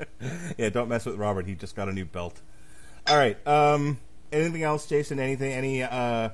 [0.58, 1.46] yeah, don't mess with Robert.
[1.46, 2.40] He just got a new belt.
[3.06, 3.46] All right.
[3.46, 3.98] Um,
[4.32, 5.18] anything else, Jason?
[5.18, 5.52] Anything?
[5.52, 5.82] Any?
[5.82, 6.30] Uh,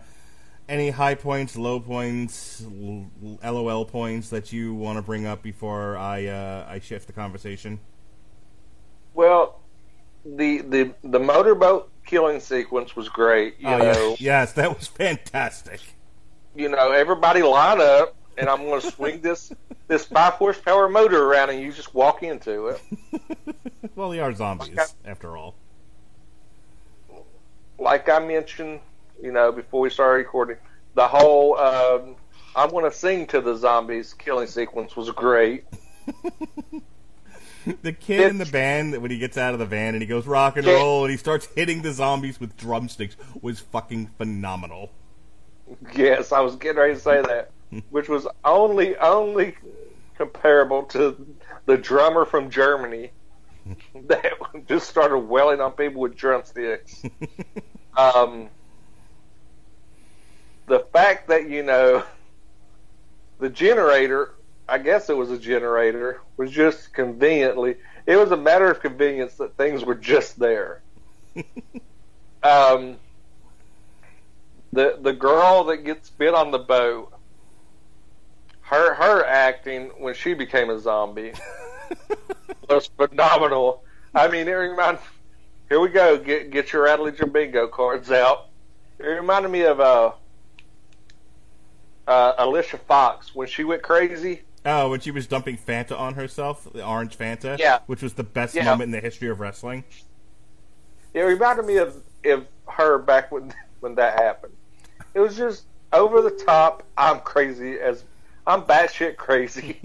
[0.71, 2.65] any high points, low points,
[3.43, 7.81] LOL points that you want to bring up before I uh, I shift the conversation?
[9.13, 9.61] Well,
[10.25, 13.59] the the the motorboat killing sequence was great.
[13.59, 14.21] You oh, know, yes.
[14.21, 15.81] yes, that was fantastic.
[16.55, 19.53] you know, everybody line up, and I'm going to swing this
[19.89, 22.81] this five horsepower motor around, and you just walk into it.
[23.97, 25.57] Well, they are zombies after all.
[27.81, 28.81] Like I mentioned,
[29.23, 30.59] you know, before we started recording,
[30.95, 32.17] the whole um,
[32.55, 35.65] I'm going to sing to the zombies killing sequence was great.
[37.83, 40.27] The kid in the band when he gets out of the van and he goes
[40.27, 44.91] rock and roll and he starts hitting the zombies with drumsticks was fucking phenomenal.
[45.95, 47.51] Yes, I was getting ready to say that,
[47.91, 49.57] which was only only
[50.17, 53.11] comparable to the drummer from Germany
[54.07, 54.33] that
[54.67, 57.03] just started wailing on people with drumsticks.
[57.97, 58.49] Um,
[60.67, 62.05] the fact that you know
[63.39, 64.35] the generator,
[64.69, 67.77] I guess it was a generator, was just conveniently.
[68.07, 70.83] It was a matter of convenience that things were just there.
[72.43, 72.97] um,
[74.73, 77.13] the the girl that gets bit on the boat,
[78.63, 81.33] her her acting when she became a zombie
[82.69, 83.83] was phenomenal.
[84.15, 85.03] I mean, it reminded.
[85.71, 86.19] Here we go.
[86.19, 88.49] Get get your Rattledge and bingo cards out.
[88.99, 90.11] It reminded me of uh,
[92.09, 94.43] uh, Alicia Fox when she went crazy.
[94.67, 97.79] Oh, when she was dumping Fanta on herself, the orange Fanta, Yeah.
[97.87, 98.65] which was the best Yeah.
[98.65, 99.85] moment in the history of wrestling.
[101.15, 104.55] It reminded me of of her back when when that happened.
[105.15, 106.83] It was just over the top.
[106.99, 108.03] I'm crazy as
[108.45, 109.81] I'm batshit crazy.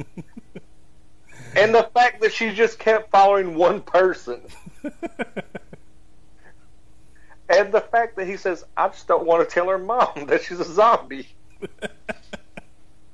[1.56, 4.42] and the fact that she just kept following one person.
[7.50, 10.44] and the fact that he says, I just don't want to tell her mom that
[10.44, 11.28] she's a zombie.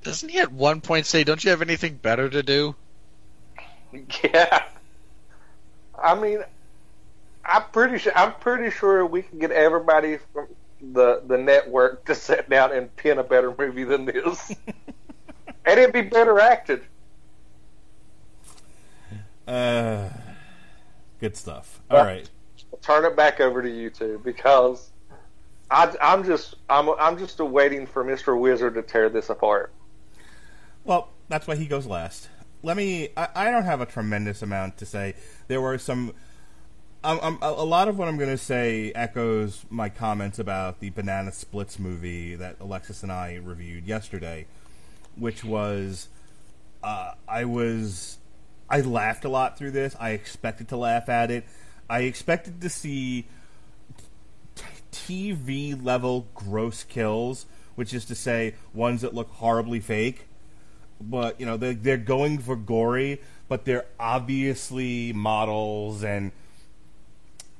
[0.04, 2.76] Doesn't he at one point say, "Don't you have anything better to do"?
[4.24, 4.64] Yeah.
[6.02, 6.40] I mean,
[7.46, 8.14] I'm pretty sure.
[8.16, 10.48] I'm pretty sure we can get everybody from
[10.94, 14.56] the the network to sit down and pin a better movie than this,
[15.66, 16.82] and it'd be better acted.
[19.48, 20.10] Uh,
[21.20, 21.82] good stuff.
[21.92, 22.30] All right.
[22.82, 24.90] Turn it back over to you two because
[25.70, 29.72] I, I'm just I'm I'm just waiting for Mister Wizard to tear this apart.
[30.84, 32.30] Well, that's why he goes last.
[32.64, 33.10] Let me.
[33.16, 35.16] I, I don't have a tremendous amount to say.
[35.48, 36.14] There were some.
[37.04, 41.32] Um, a lot of what I'm going to say echoes my comments about the Banana
[41.32, 44.46] Splits movie that Alexis and I reviewed yesterday,
[45.16, 46.10] which was.
[46.84, 48.18] Uh, I was.
[48.70, 49.96] I laughed a lot through this.
[50.00, 51.46] I expected to laugh at it.
[51.92, 53.28] I expected to see
[54.56, 60.28] t- TV level gross kills, which is to say, ones that look horribly fake
[61.04, 66.32] but you know they're, they're going for gory, but they're obviously models and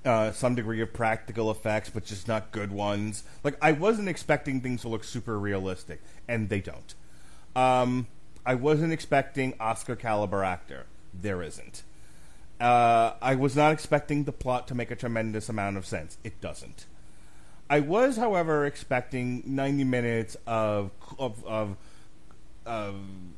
[0.06, 3.24] uh, some degree of practical effects, but just not good ones.
[3.44, 6.94] Like I wasn't expecting things to look super realistic, and they don't.
[7.56, 8.08] Um,
[8.46, 10.86] I wasn't expecting Oscar caliber actor.
[11.14, 11.84] There isn't.
[12.62, 16.18] Uh, I was not expecting the plot to make a tremendous amount of sense.
[16.24, 16.86] It doesn't.
[17.70, 21.76] I was, however, expecting 90 minutes of of, of
[22.66, 22.92] uh,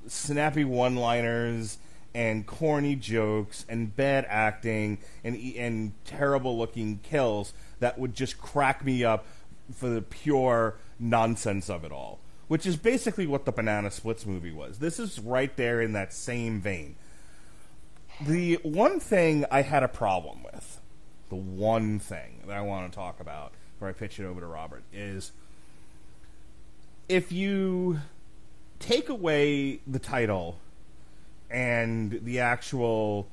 [0.07, 1.77] snappy one-liners
[2.13, 8.83] and corny jokes and bad acting and and terrible looking kills that would just crack
[8.83, 9.25] me up
[9.73, 12.19] for the pure nonsense of it all.
[12.47, 14.79] which is basically what the Banana Splits movie was.
[14.79, 16.95] This is right there in that same vein.
[18.25, 20.79] The one thing I had a problem with,
[21.29, 24.45] the one thing that I want to talk about before I pitch it over to
[24.45, 25.31] Robert, is
[27.09, 27.99] if you
[28.79, 30.59] take away the title
[31.49, 33.27] and the actual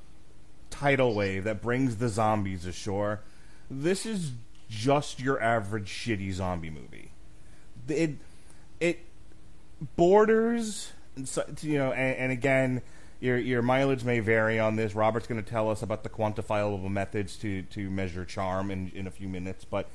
[0.70, 3.20] tidal wave that brings the zombies ashore,
[3.70, 4.32] this is
[4.68, 7.12] just your average shitty zombie movie.
[7.88, 8.16] It
[8.78, 9.00] it
[9.96, 10.92] borders,
[11.62, 12.82] you know, and, and again,
[13.20, 14.94] your your mileage may vary on this.
[14.94, 19.06] Robert's going to tell us about the quantifiable methods to to measure charm in in
[19.06, 19.88] a few minutes, but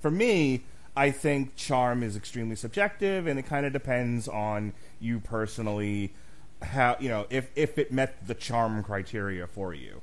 [0.00, 0.62] for me,
[0.96, 6.12] I think charm is extremely subjective, and it kind of depends on you personally.
[6.60, 10.00] How you know if if it met the charm criteria for you.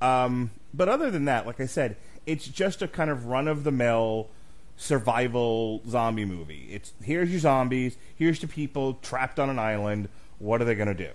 [0.00, 3.64] Um, but other than that, like I said, it's just a kind of run of
[3.64, 4.28] the mill
[4.76, 6.68] survival zombie movie.
[6.70, 10.08] It's here's your zombies, here's the people trapped on an island.
[10.38, 11.10] What are they gonna do?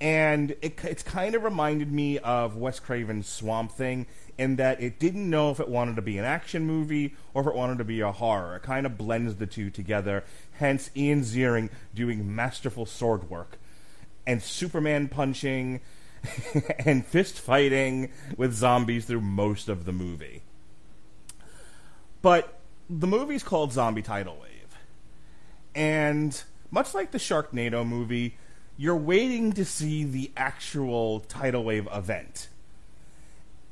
[0.00, 4.06] And it, it's kind of reminded me of Wes Craven's Swamp Thing
[4.36, 7.48] in that it didn't know if it wanted to be an action movie or if
[7.48, 8.56] it wanted to be a horror.
[8.56, 10.24] It kind of blends the two together.
[10.52, 13.58] Hence, Ian Ziering doing masterful sword work
[14.26, 15.80] and Superman punching
[16.84, 20.42] and fist fighting with zombies through most of the movie.
[22.22, 22.58] But
[22.88, 24.78] the movie's called Zombie Tidal Wave.
[25.74, 28.36] And much like the Sharknado movie,
[28.78, 32.48] you're waiting to see the actual tidal wave event.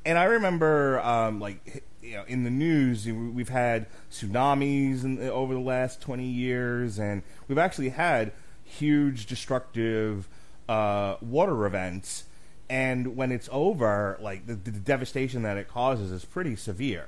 [0.05, 5.55] And I remember, um, like, you know, in the news, we've had tsunamis in, over
[5.55, 8.31] the last 20 years, and we've actually had
[8.63, 10.27] huge destructive
[10.69, 12.25] uh, water events
[12.69, 17.07] and when it's over, like the, the, devastation that it causes is pretty severe.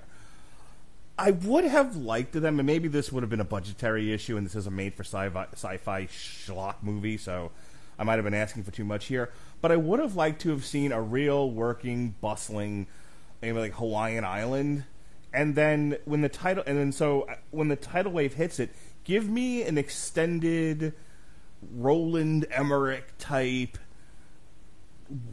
[1.17, 4.45] I would have liked them, and maybe this would have been a budgetary issue, and
[4.45, 7.51] this is a made-for sci-fi, sci-fi schlock movie, so
[7.99, 9.29] I might have been asking for too much here.
[9.61, 12.87] But I would have liked to have seen a real working, bustling,
[13.41, 14.85] maybe like Hawaiian island,
[15.33, 18.71] and then when the title, and then so uh, when the tidal wave hits it,
[19.03, 20.93] give me an extended
[21.71, 23.77] Roland Emmerich type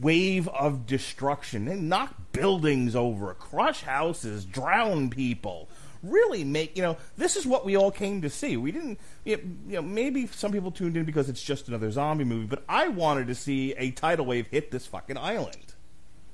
[0.01, 1.65] wave of destruction.
[1.65, 5.69] They knock buildings over, crush houses, drown people.
[6.03, 8.57] Really make you know this is what we all came to see.
[8.57, 12.47] We didn't you know maybe some people tuned in because it's just another zombie movie,
[12.47, 15.73] but I wanted to see a tidal wave hit this fucking island.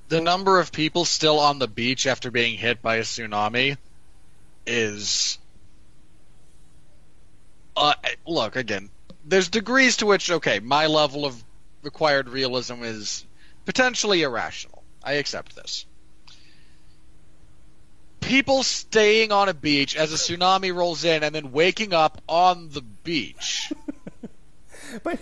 [0.09, 3.77] The number of people still on the beach after being hit by a tsunami
[4.65, 5.39] is
[7.75, 7.93] uh,
[8.27, 8.89] look again.
[9.25, 11.41] There's degrees to which okay, my level of
[11.81, 13.25] required realism is
[13.65, 14.83] potentially irrational.
[15.03, 15.85] I accept this.
[18.25, 22.69] People staying on a beach as a tsunami rolls in and then waking up on
[22.69, 23.71] the beach.
[25.03, 25.19] but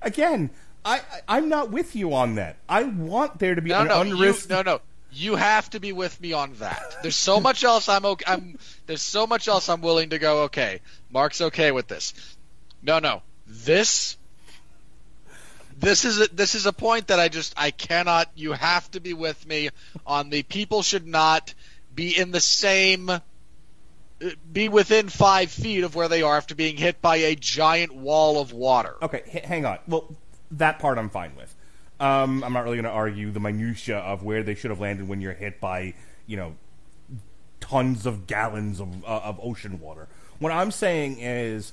[0.00, 0.50] again,
[0.84, 2.56] I, I am not with you on that.
[2.68, 4.50] I want there to be no, an no, unrisked.
[4.50, 4.80] You, no, no.
[5.12, 6.82] You have to be with me on that.
[7.02, 8.24] There's so much else I'm okay.
[8.26, 10.44] I'm there's so much else I'm willing to go.
[10.44, 12.14] Okay, Mark's okay with this.
[12.82, 13.22] No, no.
[13.46, 14.16] This
[15.78, 18.30] this is a, this is a point that I just I cannot.
[18.34, 19.68] You have to be with me
[20.06, 21.52] on the people should not
[21.94, 23.10] be in the same
[24.52, 28.40] be within five feet of where they are after being hit by a giant wall
[28.40, 28.94] of water.
[29.02, 29.78] Okay, h- hang on.
[29.88, 30.14] Well,
[30.52, 31.54] that part I'm fine with.
[31.98, 35.08] Um, I'm not really going to argue the minutia of where they should have landed
[35.08, 35.94] when you're hit by
[36.26, 36.54] you know
[37.60, 40.08] tons of gallons of, uh, of ocean water.
[40.38, 41.72] What I'm saying is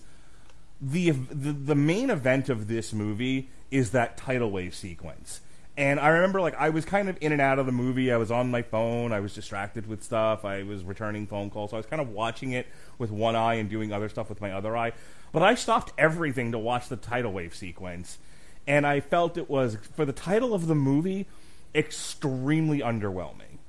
[0.82, 5.42] the, the the main event of this movie is that tidal wave sequence.
[5.80, 8.12] And I remember, like, I was kind of in and out of the movie.
[8.12, 9.14] I was on my phone.
[9.14, 10.44] I was distracted with stuff.
[10.44, 11.72] I was returning phone calls.
[11.72, 14.42] So I was kind of watching it with one eye and doing other stuff with
[14.42, 14.92] my other eye.
[15.32, 18.18] But I stopped everything to watch the tidal wave sequence.
[18.68, 21.28] And I felt it was, for the title of the movie,
[21.74, 23.60] extremely underwhelming.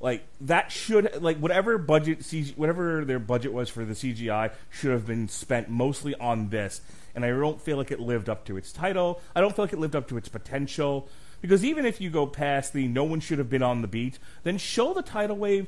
[0.00, 4.90] Like that should like whatever budget CG, whatever their budget was for the CGI should
[4.90, 6.80] have been spent mostly on this
[7.14, 9.20] and I don't feel like it lived up to its title.
[9.34, 11.08] I don't feel like it lived up to its potential.
[11.42, 14.14] Because even if you go past the no one should have been on the beach,
[14.44, 15.66] then show the tidal wave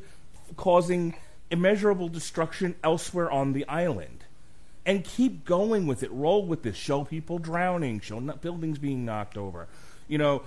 [0.57, 1.15] causing
[1.51, 4.25] immeasurable destruction elsewhere on the island.
[4.87, 6.13] And keep going with it.
[6.13, 6.77] Roll with this.
[6.77, 8.01] Show people drowning.
[8.01, 9.67] Show buildings being knocked over.
[10.09, 10.43] You know,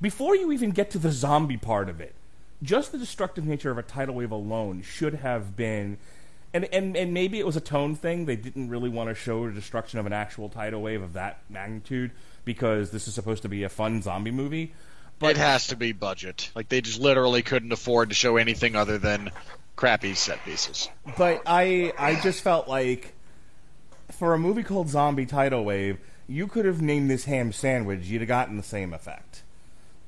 [0.00, 2.14] before you even get to the zombie part of it,
[2.62, 5.98] just the destructive nature of a tidal wave alone should have been
[6.52, 8.24] and, and and maybe it was a tone thing.
[8.24, 11.40] They didn't really want to show the destruction of an actual tidal wave of that
[11.50, 12.12] magnitude
[12.48, 14.72] because this is supposed to be a fun zombie movie.
[15.18, 16.50] But it has to be budget.
[16.54, 19.30] Like they just literally couldn't afford to show anything other than
[19.76, 20.88] crappy set pieces.
[21.18, 23.14] But I I just felt like
[24.12, 28.06] for a movie called Zombie Tidal Wave, you could have named this ham sandwich.
[28.06, 29.42] You'd have gotten the same effect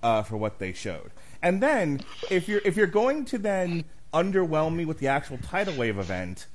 [0.02, 1.10] uh, for what they showed.
[1.42, 3.84] And then, if you're if you're going to then
[4.14, 6.46] underwhelm me with the actual tidal wave event,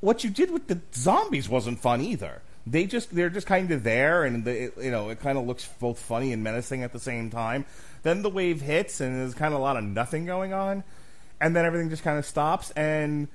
[0.00, 2.40] what you did with the zombies wasn't fun either.
[2.66, 5.68] They just they're just kind of there, and the, you know it kind of looks
[5.80, 7.66] both funny and menacing at the same time.
[8.02, 10.82] Then the wave hits, and there's kind of a lot of nothing going on,
[11.40, 13.28] and then everything just kind of stops, and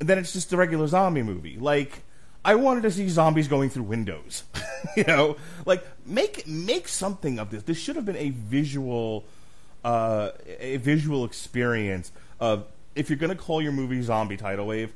[0.00, 1.56] then it's just a regular zombie movie.
[1.56, 2.02] Like
[2.44, 4.44] I wanted to see zombies going through windows,
[4.96, 7.62] you know, like make make something of this.
[7.62, 9.24] This should have been a visual,
[9.84, 14.92] uh, a visual experience of if you're going to call your movie Zombie Tidal Wave,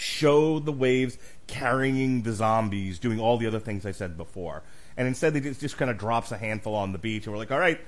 [0.00, 4.62] show the waves carrying the zombies, doing all the other things I said before.
[4.96, 7.38] And instead, they just, just kind of drops a handful on the beach, and we're
[7.38, 7.80] like, all right,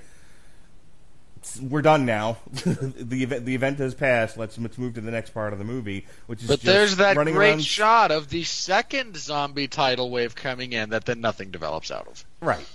[1.61, 2.37] we're done now.
[2.51, 4.37] the event the event has passed.
[4.37, 6.95] Let's let's move to the next part of the movie, which is But just there's
[6.97, 7.63] that great around.
[7.63, 12.25] shot of the second zombie tidal wave coming in that then nothing develops out of.
[12.41, 12.65] Right.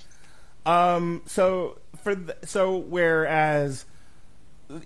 [0.66, 1.22] Um.
[1.26, 3.86] So for the, so whereas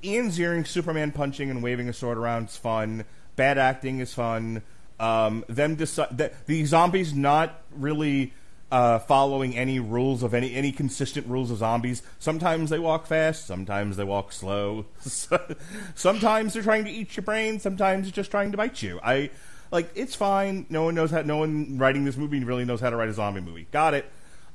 [0.04, 3.04] Ian Ziering Superman punching and waving a sword around is fun.
[3.36, 4.62] Bad acting is fun.
[5.00, 5.44] Um.
[5.48, 8.32] Them deci- the, the zombies not really.
[8.70, 12.02] Uh, following any rules of any any consistent rules of zombies.
[12.18, 14.86] Sometimes they walk fast, sometimes they walk slow.
[15.94, 18.98] sometimes they're trying to eat your brain, sometimes they're just trying to bite you.
[19.02, 19.28] I
[19.72, 20.66] like it's fine.
[20.68, 21.22] No one knows how.
[21.22, 23.66] No one writing this movie really knows how to write a zombie movie.
[23.72, 24.04] Got it.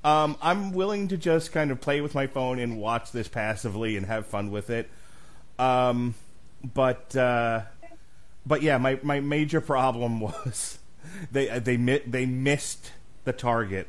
[0.03, 3.97] Um, I'm willing to just kind of play with my phone and watch this passively
[3.97, 4.89] and have fun with it.
[5.59, 6.13] Um,
[6.63, 7.63] but uh,
[8.47, 10.79] but yeah, my, my major problem was
[11.31, 12.91] they they they missed
[13.25, 13.87] the target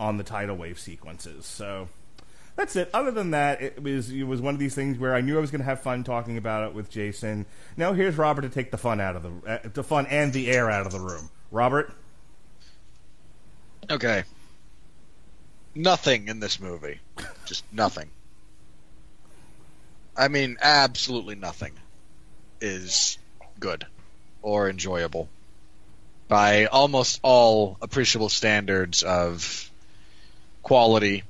[0.00, 1.44] on the tidal wave sequences.
[1.46, 1.88] So
[2.56, 2.90] that's it.
[2.94, 5.40] Other than that, it was it was one of these things where I knew I
[5.40, 7.46] was going to have fun talking about it with Jason.
[7.76, 10.50] Now here's Robert to take the fun out of the uh, the fun and the
[10.50, 11.30] air out of the room.
[11.50, 11.94] Robert,
[13.90, 14.24] Okay.
[15.74, 17.00] Nothing in this movie.
[17.46, 18.10] Just nothing.
[20.16, 21.72] I mean, absolutely nothing
[22.60, 23.18] is
[23.60, 23.86] good
[24.48, 25.28] or enjoyable
[26.26, 29.70] by almost all appreciable standards of
[30.62, 31.22] quality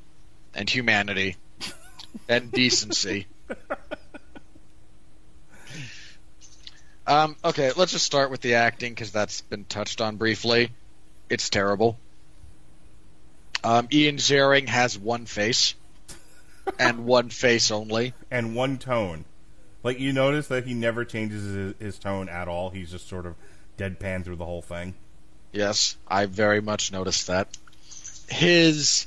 [0.54, 1.36] and humanity
[2.28, 3.26] and decency.
[7.08, 10.70] Um, okay, let's just start with the acting because that's been touched on briefly.
[11.28, 11.98] It's terrible.
[13.64, 15.74] Um, Ian Ziering has one face,
[16.78, 19.24] and one face only, and one tone.
[19.82, 22.70] Like you notice that he never changes his, his tone at all.
[22.70, 23.34] He's just sort of
[23.76, 24.94] deadpan through the whole thing.
[25.52, 27.48] Yes, I very much noticed that.
[28.28, 29.06] His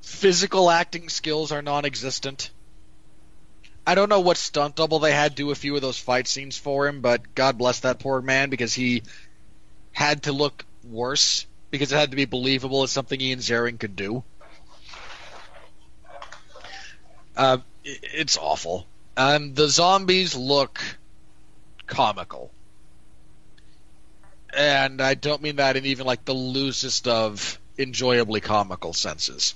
[0.00, 2.50] physical acting skills are non-existent.
[3.86, 6.56] I don't know what stunt double they had do a few of those fight scenes
[6.56, 9.04] for him, but God bless that poor man because he
[9.92, 13.94] had to look worse because it had to be believable as something Ian Ziering could
[13.94, 14.24] do.
[17.36, 18.86] Uh, it's awful.
[19.16, 20.80] And the zombies look
[21.86, 22.50] comical.
[24.54, 29.54] And I don't mean that in even like the loosest of enjoyably comical senses.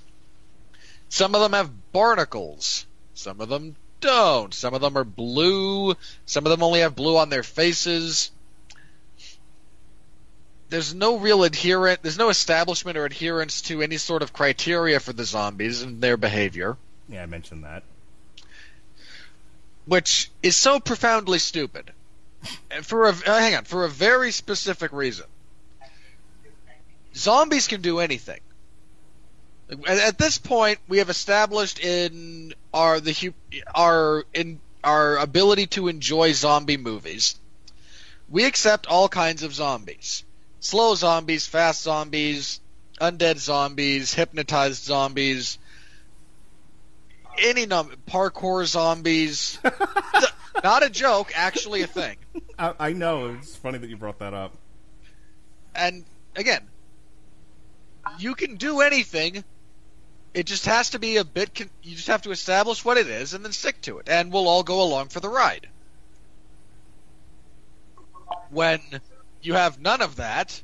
[1.08, 2.86] Some of them have barnacles.
[3.14, 4.54] Some of them don't.
[4.54, 5.94] Some of them are blue.
[6.26, 8.30] Some of them only have blue on their faces.
[10.70, 15.12] There's no real adherent, there's no establishment or adherence to any sort of criteria for
[15.12, 16.76] the zombies and their behavior,
[17.08, 17.82] Yeah, I mentioned that.
[19.86, 21.92] Which is so profoundly stupid.
[22.82, 25.26] For a, uh, hang on, for a very specific reason.
[27.14, 28.40] Zombies can do anything.
[29.86, 33.32] At, at this point, we have established in our the
[33.74, 37.38] our in our ability to enjoy zombie movies.
[38.28, 40.24] We accept all kinds of zombies:
[40.60, 42.60] slow zombies, fast zombies,
[43.00, 45.58] undead zombies, hypnotized zombies,
[47.40, 49.58] any num parkour zombies.
[50.64, 52.16] Not a joke, actually a thing.
[52.58, 53.34] I, I know.
[53.34, 54.52] It's funny that you brought that up.
[55.74, 56.04] And
[56.36, 56.62] again,
[58.18, 59.44] you can do anything.
[60.34, 61.54] It just has to be a bit.
[61.54, 64.32] Con- you just have to establish what it is and then stick to it, and
[64.32, 65.68] we'll all go along for the ride.
[68.50, 68.80] When
[69.42, 70.60] you have none of that,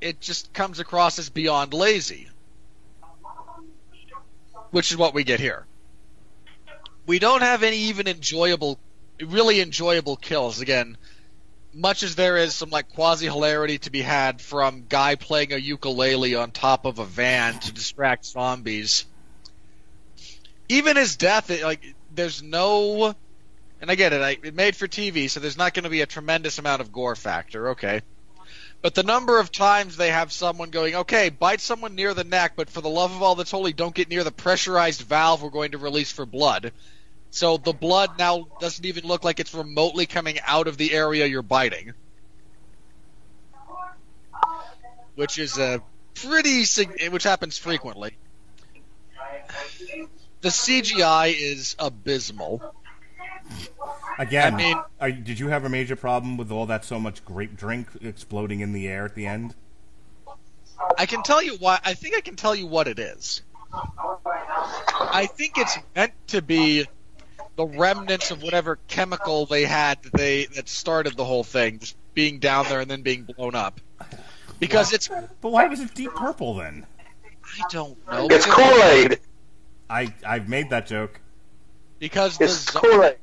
[0.00, 2.28] it just comes across as beyond lazy,
[4.70, 5.66] which is what we get here.
[7.06, 8.78] We don't have any even enjoyable,
[9.20, 10.60] really enjoyable kills.
[10.60, 10.96] Again,
[11.72, 15.56] much as there is some like quasi hilarity to be had from guy playing a
[15.56, 19.04] ukulele on top of a van to distract zombies.
[20.68, 23.14] Even his death, it, like there's no,
[23.80, 24.22] and I get it.
[24.22, 26.90] I, it made for TV, so there's not going to be a tremendous amount of
[26.90, 27.70] gore factor.
[27.70, 28.00] Okay,
[28.82, 32.52] But the number of times they have someone going, okay, bite someone near the neck,
[32.56, 35.50] but for the love of all that's holy, don't get near the pressurized valve we're
[35.50, 36.72] going to release for blood.
[37.30, 41.26] So the blood now doesn't even look like it's remotely coming out of the area
[41.26, 41.94] you're biting.
[45.16, 45.82] Which is a
[46.14, 48.16] pretty, sig- which happens frequently.
[50.42, 52.75] The CGI is abysmal.
[54.18, 57.24] Again, I mean- are, did you have a major problem with all that so much
[57.24, 59.54] grape drink exploding in the air at the end?
[60.98, 61.78] I can tell you why.
[61.84, 63.42] I think I can tell you what it is.
[63.72, 66.86] I think it's meant to be
[67.56, 71.96] the remnants of whatever chemical they had that they that started the whole thing, just
[72.14, 73.80] being down there and then being blown up.
[74.58, 76.86] Because it's But why was it deep purple then?
[77.44, 78.26] I don't know.
[78.30, 79.20] It's Because- Kool-Aid.
[79.88, 81.20] I I've made that joke.
[81.98, 83.16] Because the It's zo- Kool-Aid.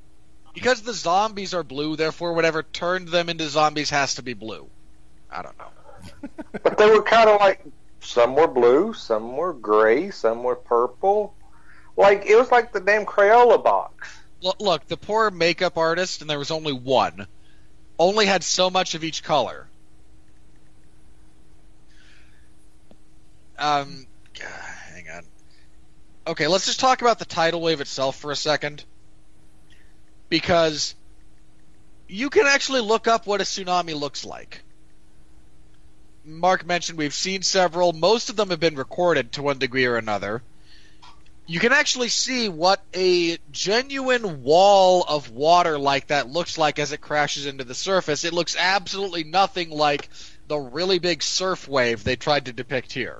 [0.54, 4.70] Because the zombies are blue, therefore whatever turned them into zombies has to be blue.
[5.32, 5.68] I don't know.
[6.64, 7.64] But they were kind of like
[8.00, 11.34] some were blue, some were gray, some were purple.
[11.96, 14.18] Like it was like the damn Crayola box.
[14.42, 17.28] Look, look, the poor makeup artist, and there was only one,
[17.98, 19.68] only had so much of each color.
[23.58, 24.06] Um,
[24.40, 25.24] hang on.
[26.28, 28.84] Okay, let's just talk about the tidal wave itself for a second,
[30.34, 30.96] because
[32.08, 34.64] you can actually look up what a tsunami looks like.
[36.26, 37.94] Mark mentioned we've seen several.
[37.94, 40.42] Most of them have been recorded to one degree or another
[41.46, 46.94] you can actually see what a genuine wall of water like that looks like as
[46.94, 48.24] it crashes into the surface.
[48.24, 50.10] It looks absolutely nothing like
[50.48, 53.20] the really big surf wave they tried to depict here.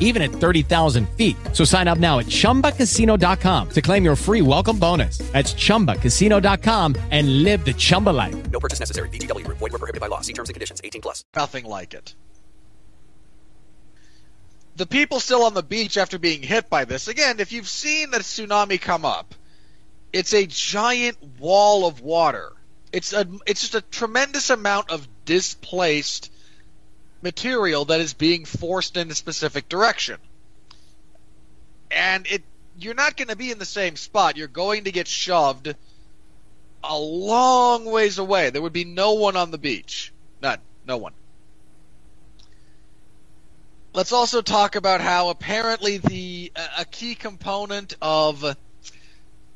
[0.00, 1.36] even at 30,000 feet.
[1.52, 5.18] So sign up now at chumbacasino.com to claim your free welcome bonus.
[5.32, 8.50] That's chumbacasino.com and live the Chumba life.
[8.50, 9.08] No purchase necessary.
[9.10, 9.58] VGW Group.
[9.58, 10.20] Void were prohibited by law.
[10.20, 10.80] See terms and conditions.
[10.82, 11.24] 18 plus.
[11.36, 12.14] Nothing like it.
[14.76, 18.14] The people still on the beach after being hit by this, again, if you've seen
[18.14, 19.34] a tsunami come up,
[20.12, 22.52] it's a giant wall of water.
[22.92, 26.29] It's a it's just a tremendous amount of displaced
[27.22, 30.18] material that is being forced in a specific direction.
[31.90, 32.42] And it
[32.78, 34.36] you're not going to be in the same spot.
[34.36, 35.74] You're going to get shoved
[36.82, 38.50] a long ways away.
[38.50, 40.12] There would be no one on the beach.
[40.40, 40.58] None.
[40.86, 41.12] No one.
[43.92, 48.56] Let's also talk about how apparently the a- key component of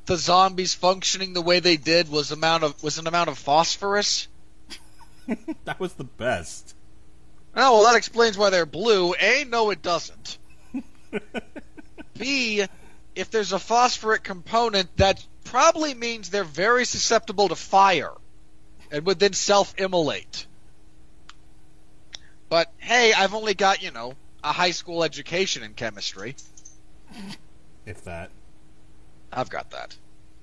[0.06, 4.28] the zombies functioning the way they did was amount of was an amount of phosphorus.
[5.64, 6.73] That was the best.
[7.56, 9.14] Oh, well, that explains why they're blue.
[9.14, 10.38] A, no, it doesn't.
[12.18, 12.64] B,
[13.14, 18.12] if there's a phosphoric component, that probably means they're very susceptible to fire
[18.90, 20.46] and would then self immolate.
[22.48, 26.36] But hey, I've only got, you know, a high school education in chemistry.
[27.86, 28.30] If that.
[29.32, 29.96] I've got that.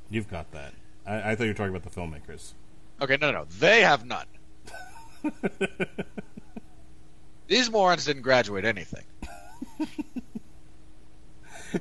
[0.10, 0.74] You've got that.
[1.06, 2.54] I, I thought you were talking about the filmmakers.
[3.02, 3.46] Okay, no, no, no.
[3.60, 4.26] They have none.
[7.52, 9.04] These morons didn't graduate anything.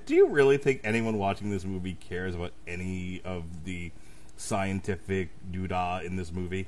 [0.04, 3.92] Do you really think anyone watching this movie cares about any of the
[4.36, 6.66] scientific doodah in this movie?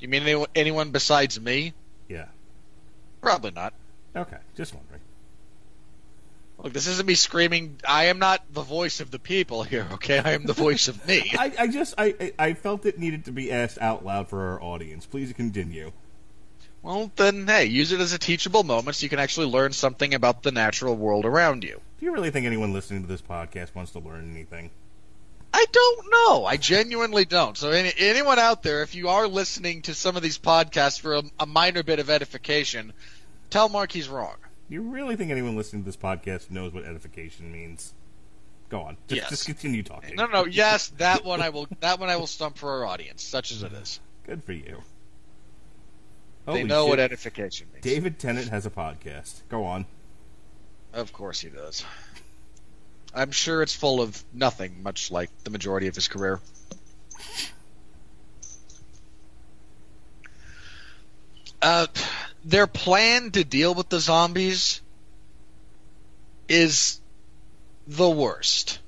[0.00, 1.74] You mean anyone, anyone besides me?
[2.08, 2.28] Yeah.
[3.20, 3.74] Probably not.
[4.16, 5.02] Okay, just wondering.
[6.62, 7.78] Look, this isn't me screaming.
[7.86, 9.86] I am not the voice of the people here.
[9.92, 11.30] Okay, I am the voice of me.
[11.38, 14.62] I, I just I I felt it needed to be asked out loud for our
[14.62, 15.04] audience.
[15.04, 15.92] Please continue.
[16.84, 20.12] Well, then, hey, use it as a teachable moment so you can actually learn something
[20.12, 21.80] about the natural world around you.
[21.98, 24.70] Do you really think anyone listening to this podcast wants to learn anything?
[25.54, 26.44] I don't know.
[26.44, 27.56] I genuinely don't.
[27.56, 31.14] So, any, anyone out there, if you are listening to some of these podcasts for
[31.14, 32.92] a, a minor bit of edification,
[33.48, 34.36] tell Mark he's wrong.
[34.68, 37.94] You really think anyone listening to this podcast knows what edification means?
[38.68, 38.98] Go on.
[39.08, 39.30] Just, Yes.
[39.30, 40.16] just continue talking.
[40.16, 41.66] No, no, yes, that one I will.
[41.80, 44.00] That one I will stump for our audience, such as it is.
[44.26, 44.82] Good for you.
[46.46, 47.82] They Holy know what edification means.
[47.82, 49.42] David Tennant has a podcast.
[49.48, 49.86] Go on.
[50.92, 51.84] Of course he does.
[53.14, 56.40] I'm sure it's full of nothing, much like the majority of his career.
[61.62, 61.86] Uh,
[62.44, 64.82] their plan to deal with the zombies
[66.46, 67.00] is
[67.86, 68.80] the worst.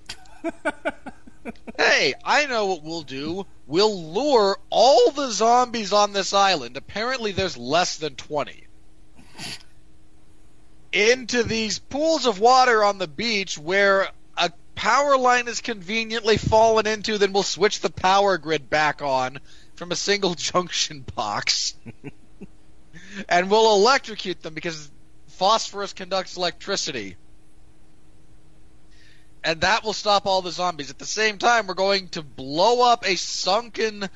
[1.78, 3.46] hey, I know what we'll do.
[3.66, 6.76] We'll lure all the zombies on this island.
[6.76, 8.64] Apparently, there's less than 20.
[10.92, 16.86] Into these pools of water on the beach where a power line is conveniently fallen
[16.86, 19.40] into, then we'll switch the power grid back on
[19.74, 21.74] from a single junction box.
[23.28, 24.90] and we'll electrocute them because
[25.26, 27.16] phosphorus conducts electricity.
[29.46, 30.90] And that will stop all the zombies.
[30.90, 34.10] At the same time, we're going to blow up a sunken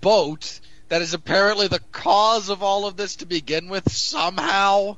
[0.00, 4.96] boat that is apparently the cause of all of this to begin with somehow.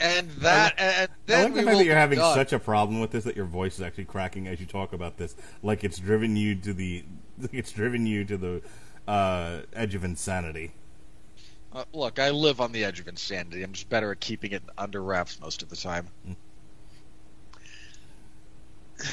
[0.00, 2.34] and that, and I then like the fact that you're having done.
[2.34, 5.18] such a problem with this that your voice is actually cracking as you talk about
[5.18, 7.04] this, like it's driven you to the,
[7.38, 8.60] like it's driven you to the
[9.06, 10.72] uh, edge of insanity.
[11.74, 13.62] Uh, look, I live on the edge of insanity.
[13.62, 16.08] I'm just better at keeping it under wraps most of the time.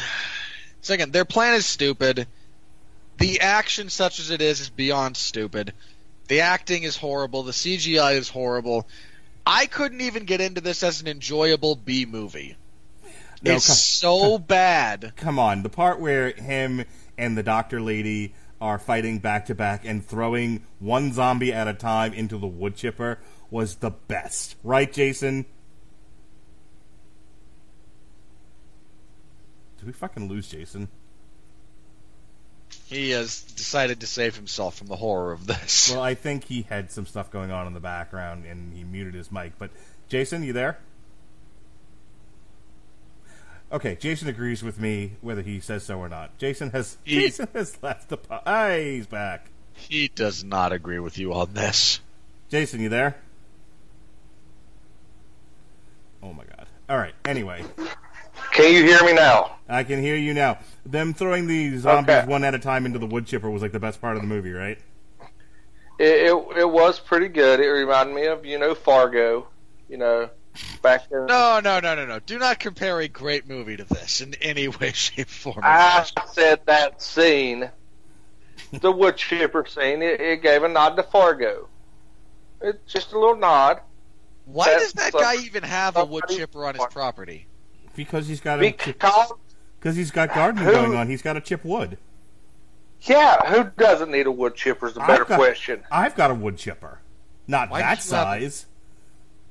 [0.82, 2.28] Second, their plan is stupid.
[3.18, 5.74] The action, such as it is, is beyond stupid.
[6.28, 7.44] The acting is horrible.
[7.44, 8.88] The CGI is horrible.
[9.46, 12.56] I couldn't even get into this as an enjoyable B movie.
[13.42, 15.14] No, it's come- so bad.
[15.16, 16.86] Come on, the part where him
[17.18, 21.74] and the doctor lady are fighting back to back and throwing one zombie at a
[21.74, 23.18] time into the wood chipper
[23.50, 25.46] was the best, right, Jason?
[29.78, 30.88] Did we fucking lose Jason?
[32.86, 35.92] He has decided to save himself from the horror of this.
[35.92, 39.16] Well, I think he had some stuff going on in the background and he muted
[39.16, 39.54] his mic.
[39.58, 39.72] But
[40.08, 40.78] Jason, you there?
[43.72, 46.38] Okay, Jason agrees with me whether he says so or not.
[46.38, 49.50] Jason has He- Jason has left the po- Ah, he's back.
[49.74, 52.02] He does not agree with you on this.
[52.50, 53.16] Jason, you there?
[56.22, 56.68] Oh my god.
[56.90, 57.14] All right.
[57.26, 57.64] Anyway,
[58.52, 59.56] Can you hear me now?
[59.70, 60.60] I can hear you now.
[60.86, 62.28] Them throwing the zombies Okay.
[62.28, 64.28] one at a time into the wood chipper was like the best part of the
[64.28, 64.78] movie, right?
[65.98, 67.60] It, it it was pretty good.
[67.60, 69.48] It reminded me of you know Fargo,
[69.88, 70.30] you know,
[70.82, 71.26] back then.
[71.28, 72.20] No, no, no, no, no.
[72.20, 75.62] Do not compare a great movie to this in any way, shape, form.
[75.64, 77.70] I said that scene,
[78.72, 80.02] the wood chipper scene.
[80.02, 81.68] It, it gave a nod to Fargo.
[82.62, 83.82] It's just a little nod.
[84.46, 87.48] Why That's does that guy even have a wood chipper on his property?
[87.96, 89.34] Because he's got a Because
[89.80, 91.10] because he's got gardening Who- going on.
[91.10, 91.98] He's got to chip wood.
[93.02, 94.88] yeah, who doesn't need a wood chipper?
[94.88, 95.84] Is a better I've got, question.
[95.92, 97.00] I've got a wood chipper,
[97.48, 98.62] not Why that size.
[98.64, 98.71] have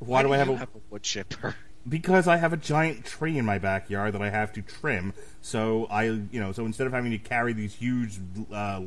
[0.01, 0.09] a- size.
[0.09, 0.63] Why, do I you have a?
[0.65, 1.55] a wood chipper?
[1.89, 5.15] Because I have a giant tree in my backyard that I have to trim.
[5.41, 8.19] So I, you know, so instead of having to carry these huge
[8.53, 8.83] uh,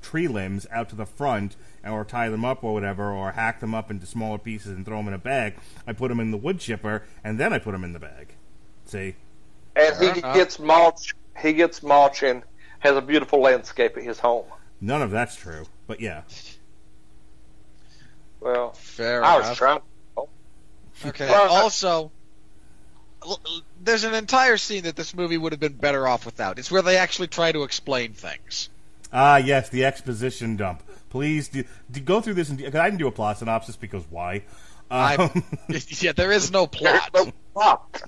[0.00, 3.74] tree limbs out to the front or tie them up or whatever, or hack them
[3.74, 5.54] up into smaller pieces and throw them in a bag,
[5.88, 8.28] I put them in the wood chipper and then I put them in the bag.
[8.84, 9.16] See,
[9.74, 10.36] And Fair he enough.
[10.36, 11.16] gets mulch.
[11.36, 12.44] He gets mulch and
[12.78, 14.46] has a beautiful landscape at his home.
[14.80, 16.22] none of that's true, but yeah.
[18.38, 19.58] Well, Fair I was enough.
[19.58, 19.80] trying.
[21.04, 21.28] Okay.
[21.28, 22.10] Well, uh, also,
[23.24, 26.58] l- l- there's an entire scene that this movie would have been better off without.
[26.58, 28.68] It's where they actually try to explain things.
[29.12, 30.82] Ah, yes, the exposition dump.
[31.08, 32.48] Please do, do go through this.
[32.50, 34.44] And, cause I didn't do a plot synopsis because why?
[34.90, 35.44] I, Um,
[35.88, 37.10] yeah, there is no plot.
[37.12, 38.02] There's no plot.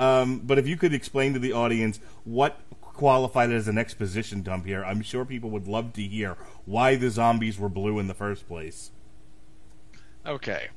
[0.00, 4.64] Um, but if you could explain to the audience what qualified as an exposition dump
[4.66, 8.14] here, I'm sure people would love to hear why the zombies were blue in the
[8.14, 8.90] first place.
[10.26, 10.68] Okay.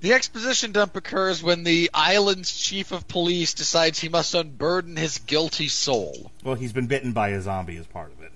[0.00, 5.18] The exposition dump occurs when the island's chief of police decides he must unburden his
[5.18, 6.32] guilty soul.
[6.42, 8.32] Well, he's been bitten by a zombie as part of it.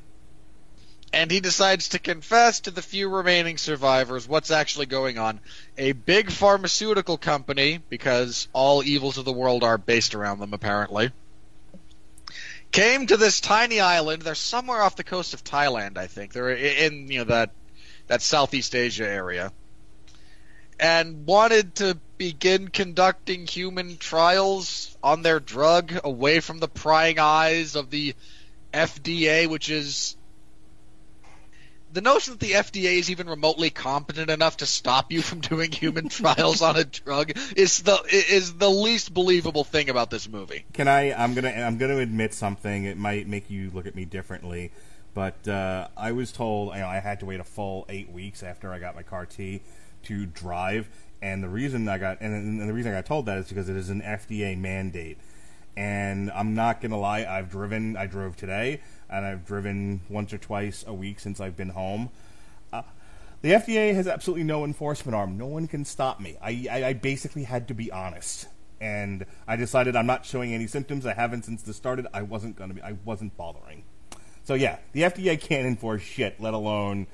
[1.15, 5.41] And he decides to confess to the few remaining survivors what's actually going on.
[5.79, 11.12] A big pharmaceutical company, because all evils of the world are based around them apparently,
[12.73, 14.23] came to this tiny island.
[14.23, 16.33] They're somewhere off the coast of Thailand, I think.
[16.33, 17.53] They're in you know that
[18.09, 19.53] that Southeast Asia area,
[20.79, 27.77] and wanted to begin conducting human trials on their drug away from the prying eyes
[27.77, 28.14] of the
[28.72, 30.16] FDA, which is
[31.93, 35.70] the notion that the FDA is even remotely competent enough to stop you from doing
[35.70, 40.64] human trials on a drug is the is the least believable thing about this movie.
[40.72, 41.12] Can I?
[41.12, 41.51] I'm gonna.
[41.51, 42.85] I'm gonna admit something.
[42.85, 44.72] It might make you look at me differently,
[45.14, 48.43] but uh, I was told you know, I had to wait a full eight weeks
[48.43, 49.62] after I got my CAR T
[50.05, 50.89] to drive,
[51.23, 53.69] and the reason I got and, and the reason I got told that is because
[53.69, 55.19] it is an FDA mandate.
[55.77, 57.97] And I'm not gonna lie, I've driven.
[57.97, 58.81] I drove today,
[59.11, 62.11] and I've driven once or twice a week since I've been home.
[62.73, 62.83] Uh,
[63.43, 65.37] the FDA has absolutely no enforcement arm.
[65.37, 66.37] No one can stop me.
[66.41, 68.47] I, I, I basically had to be honest,
[68.81, 71.07] and I decided I'm not showing any symptoms.
[71.07, 72.07] I haven't since this started.
[72.15, 72.83] I wasn't gonna be.
[72.83, 73.83] I wasn't bothering.
[74.45, 77.07] So yeah, the FDA can't enforce shit, let alone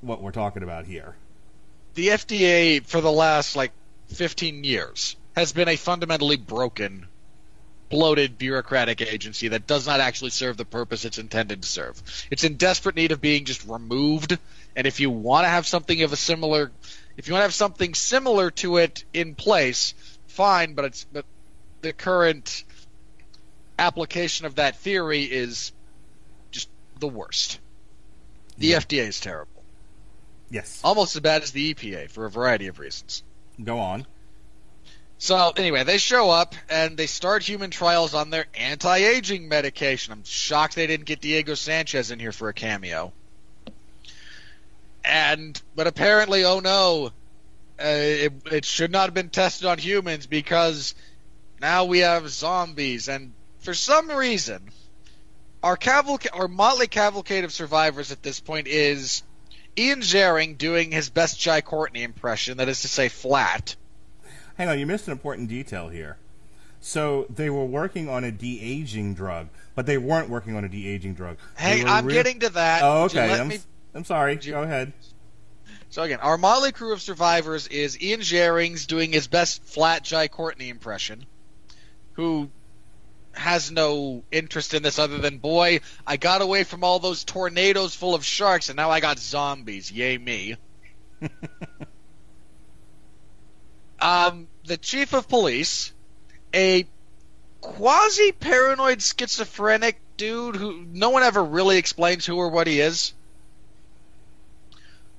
[0.00, 1.16] what we're talking about here.
[1.98, 3.72] The FDA for the last like
[4.10, 7.08] 15 years has been a fundamentally broken,
[7.88, 12.00] bloated bureaucratic agency that does not actually serve the purpose it's intended to serve.
[12.30, 14.38] It's in desperate need of being just removed.
[14.76, 16.70] And if you want to have something of a similar,
[17.16, 19.92] if you want to have something similar to it in place,
[20.28, 20.74] fine.
[20.74, 21.24] But it's but
[21.80, 22.62] the current
[23.76, 25.72] application of that theory is
[26.52, 26.68] just
[27.00, 27.58] the worst.
[28.56, 29.57] The FDA is terrible.
[30.50, 30.80] Yes.
[30.82, 33.22] Almost as bad as the EPA for a variety of reasons.
[33.62, 34.06] Go on.
[35.18, 40.12] So anyway, they show up and they start human trials on their anti-aging medication.
[40.12, 43.12] I'm shocked they didn't get Diego Sanchez in here for a cameo.
[45.04, 47.10] And but apparently, oh no,
[47.80, 50.94] uh, it, it should not have been tested on humans because
[51.60, 53.08] now we have zombies.
[53.08, 54.68] And for some reason,
[55.62, 59.22] our cavalcade, our motley cavalcade of survivors at this point is
[59.78, 63.76] Ian Ziering doing his best Jai Courtney impression, that is to say, flat.
[64.56, 66.16] Hang on, you missed an important detail here.
[66.80, 70.68] So they were working on a de aging drug, but they weren't working on a
[70.68, 71.36] de aging drug.
[71.56, 72.82] Hey, I'm re- getting to that.
[72.82, 73.32] Oh, okay.
[73.32, 73.60] I'm, me-
[73.94, 74.36] I'm sorry.
[74.36, 74.92] Go ahead.
[75.90, 80.28] So again, our motley crew of survivors is Ian Zierings doing his best flat Jai
[80.28, 81.24] Courtney impression,
[82.12, 82.50] who
[83.38, 87.94] has no interest in this other than boy, I got away from all those tornadoes
[87.94, 89.90] full of sharks and now I got zombies.
[89.90, 90.56] Yay me.
[94.00, 95.92] um, the chief of police,
[96.54, 96.86] a
[97.60, 103.14] quasi paranoid schizophrenic dude who no one ever really explains who or what he is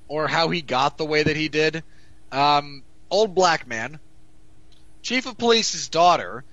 [0.08, 1.82] or how he got the way that he did.
[2.32, 3.98] Um, old black man,
[5.02, 6.44] chief of police's daughter,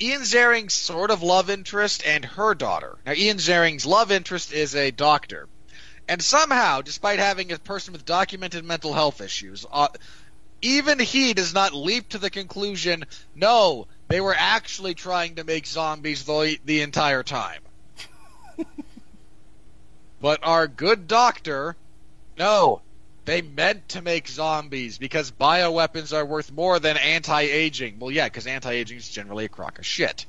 [0.00, 2.98] Ian Ziering's sort of love interest, and her daughter.
[3.06, 5.48] Now, Ian Ziering's love interest is a doctor.
[6.08, 9.88] And somehow, despite having a person with documented mental health issues, uh,
[10.62, 15.66] even he does not leap to the conclusion, no, they were actually trying to make
[15.66, 17.62] zombies the, the entire time.
[20.20, 21.74] but our good doctor,
[22.38, 22.82] no,
[23.26, 27.98] they meant to make zombies because bioweapons are worth more than anti-aging.
[27.98, 30.24] Well, yeah, because anti-aging is generally a crock of shit.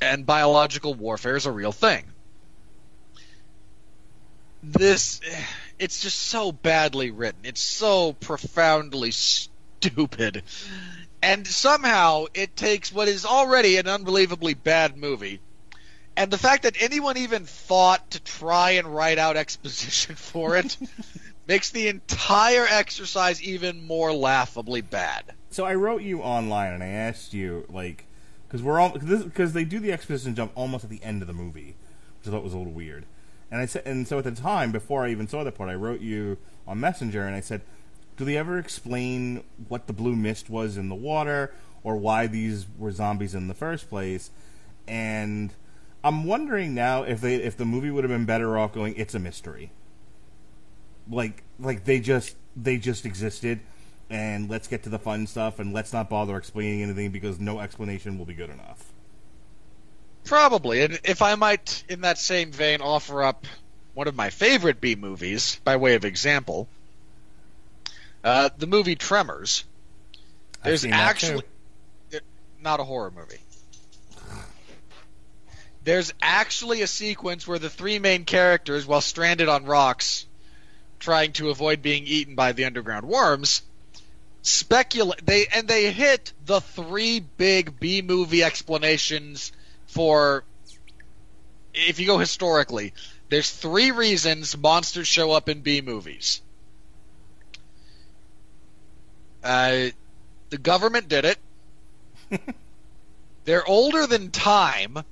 [0.00, 2.04] And biological warfare is a real thing.
[4.62, 5.22] This,
[5.78, 7.40] it's just so badly written.
[7.44, 10.42] It's so profoundly stupid.
[11.22, 15.40] And somehow it takes what is already an unbelievably bad movie
[16.16, 20.76] and the fact that anyone even thought to try and write out exposition for it
[21.46, 25.24] makes the entire exercise even more laughably bad.
[25.50, 28.06] So I wrote you online and I asked you like
[28.46, 31.34] because we're all because they do the exposition jump almost at the end of the
[31.34, 31.74] movie,
[32.18, 33.04] which I thought was a little weird.
[33.50, 35.74] And I said, and so at the time before I even saw that part, I
[35.74, 37.62] wrote you on Messenger and I said,
[38.16, 41.52] "Do they ever explain what the blue mist was in the water
[41.82, 44.30] or why these were zombies in the first place?"
[44.88, 45.52] And
[46.04, 49.14] I'm wondering now if they if the movie would have been better off going, "It's
[49.14, 49.72] a mystery."
[51.10, 53.60] Like like they just they just existed
[54.10, 57.58] and let's get to the fun stuff and let's not bother explaining anything because no
[57.58, 58.92] explanation will be good enough.
[60.24, 60.82] Probably.
[60.82, 63.46] And if I might, in that same vein, offer up
[63.94, 66.68] one of my favorite B movies by way of example,
[68.22, 69.64] uh, the movie Tremors.
[70.62, 71.44] There's actually
[72.62, 73.40] not a horror movie.
[75.84, 80.24] There's actually a sequence where the three main characters, while stranded on rocks,
[80.98, 83.60] trying to avoid being eaten by the underground worms,
[84.40, 89.52] speculate they and they hit the three big B movie explanations
[89.86, 90.44] for
[91.74, 92.94] if you go historically,
[93.28, 96.40] there's three reasons monsters show up in B movies.
[99.42, 99.88] Uh,
[100.48, 101.38] the government did it.
[103.44, 105.04] they're older than time,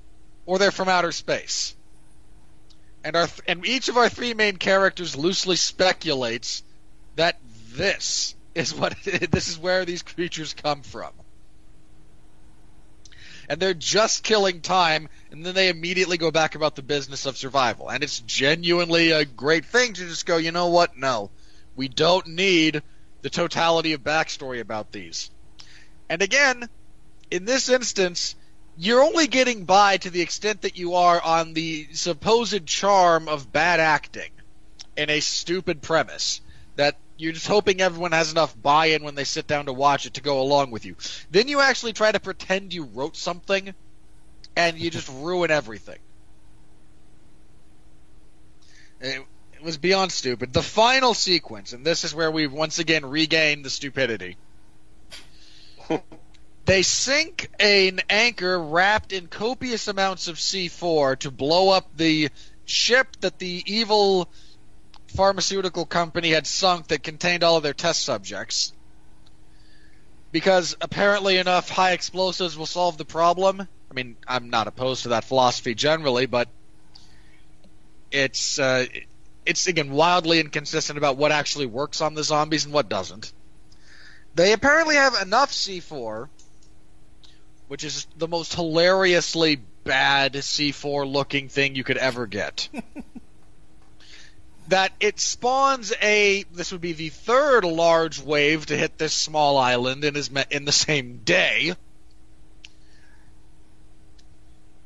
[0.45, 1.75] or they're from outer space.
[3.03, 6.63] And our th- and each of our three main characters loosely speculates
[7.15, 7.37] that
[7.73, 11.11] this is what this is where these creatures come from.
[13.49, 17.35] And they're just killing time, and then they immediately go back about the business of
[17.35, 17.89] survival.
[17.89, 20.97] And it's genuinely a great thing to just go, you know what?
[20.97, 21.29] No,
[21.75, 22.81] we don't need
[23.21, 25.29] the totality of backstory about these.
[26.09, 26.69] And again,
[27.31, 28.35] in this instance,
[28.77, 33.51] you're only getting by to the extent that you are on the supposed charm of
[33.51, 34.31] bad acting
[34.97, 36.41] and a stupid premise
[36.75, 40.15] that You're just hoping everyone has enough buy-in when they sit down to watch it
[40.15, 40.95] to go along with you.
[41.29, 43.73] Then you actually try to pretend you wrote something,
[44.55, 45.99] and you just ruin everything.
[48.99, 50.53] It, it was beyond stupid.
[50.53, 54.37] The final sequence, and this is where we once again regain the stupidity.
[56.65, 62.29] they sink an anchor wrapped in copious amounts of C4 to blow up the
[62.65, 64.29] ship that the evil
[65.07, 68.71] pharmaceutical company had sunk that contained all of their test subjects.
[70.31, 73.61] Because apparently enough high explosives will solve the problem.
[73.61, 76.47] I mean, I'm not opposed to that philosophy generally, but
[78.09, 78.85] it's uh,
[79.45, 83.31] it's again wildly inconsistent about what actually works on the zombies and what doesn't.
[84.35, 86.27] They apparently have enough C4,
[87.73, 92.69] which is the most hilariously bad C4 looking thing you could ever get.
[94.67, 99.57] that it spawns a this would be the third large wave to hit this small
[99.57, 101.73] island in, is in the same day.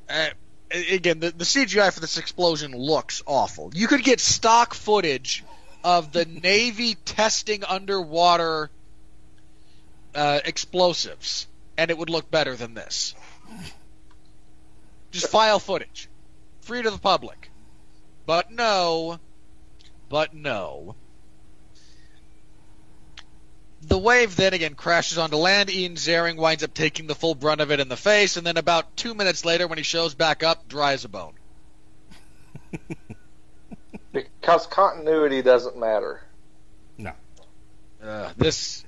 [0.10, 0.30] Uh,
[0.90, 3.70] again, the, the CGI for this explosion looks awful.
[3.76, 5.44] You could get stock footage
[5.84, 8.70] of the Navy testing underwater
[10.16, 11.48] uh, explosives,
[11.78, 13.14] and it would look better than this.
[15.12, 16.10] Just file footage,
[16.62, 17.50] free to the public.
[18.26, 19.20] But no,
[20.10, 20.96] but no.
[23.84, 25.70] The wave then again crashes onto land.
[25.70, 28.58] Ian Ziering winds up taking the full brunt of it in the face, and then
[28.58, 31.34] about two minutes later, when he shows back up, dry as a bone.
[34.12, 36.22] because continuity doesn't matter.
[36.98, 37.14] No.
[38.04, 38.84] Uh, this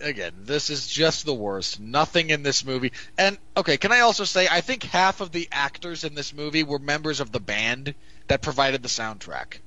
[0.00, 1.80] again, this is just the worst.
[1.80, 2.92] Nothing in this movie.
[3.18, 6.62] And okay, can I also say I think half of the actors in this movie
[6.62, 7.94] were members of the band
[8.28, 9.58] that provided the soundtrack.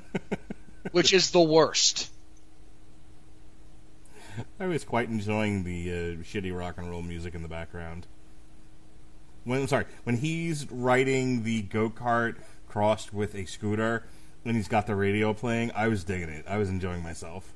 [0.92, 2.10] which is the worst.
[4.58, 8.06] I was quite enjoying the uh, shitty rock and roll music in the background.
[9.44, 12.36] When sorry, when he's riding the go kart
[12.68, 14.04] crossed with a scooter,
[14.44, 16.44] and he's got the radio playing, I was digging it.
[16.48, 17.52] I was enjoying myself.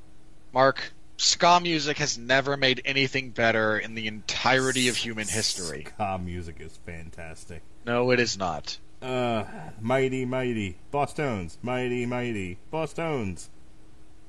[0.52, 5.86] Mark, ska music has never made anything better in the entirety of human history.
[5.94, 7.62] Ska music is fantastic.
[7.84, 8.78] No, it is not.
[9.00, 9.44] Uh,
[9.80, 13.48] mighty, mighty, Bosstones, mighty, mighty, Bosstones.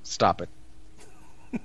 [0.03, 0.49] Stop it.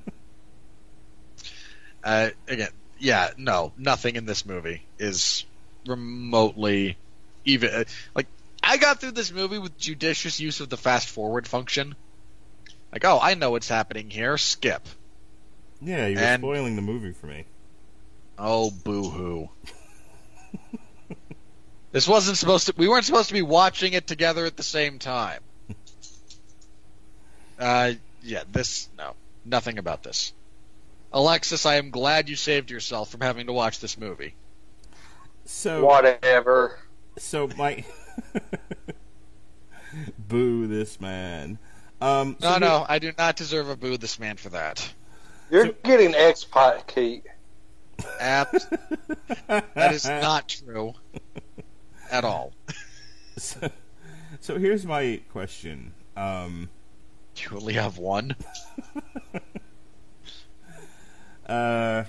[2.04, 5.44] uh, again, yeah, no, nothing in this movie is
[5.86, 6.96] remotely
[7.44, 8.26] even uh, like.
[8.64, 11.96] I got through this movie with judicious use of the fast forward function.
[12.92, 14.38] Like, oh, I know what's happening here.
[14.38, 14.86] Skip.
[15.82, 17.44] Yeah, you were And- spoiling the movie for me.
[18.38, 19.50] Oh, boo hoo.
[21.92, 22.74] this wasn't supposed to.
[22.76, 25.40] We weren't supposed to be watching it together at the same time.
[27.58, 27.92] Uh,
[28.24, 29.14] yeah, this no,
[29.44, 30.32] nothing about this.
[31.12, 34.34] Alexis, I am glad you saved yourself from having to watch this movie.
[35.44, 36.80] So Whatever.
[37.18, 37.84] So my
[40.18, 41.58] boo this man.
[42.00, 44.92] Um, so No, here- no, I do not deserve a boo this man for that.
[45.52, 46.46] You're getting X
[46.86, 47.26] Kate.
[48.18, 48.52] App.
[49.48, 50.94] that is not true
[52.10, 52.54] at all.
[53.36, 53.70] So,
[54.40, 55.92] so here's my question.
[56.16, 56.70] Um,
[57.36, 58.34] you only have one.
[61.46, 62.04] uh,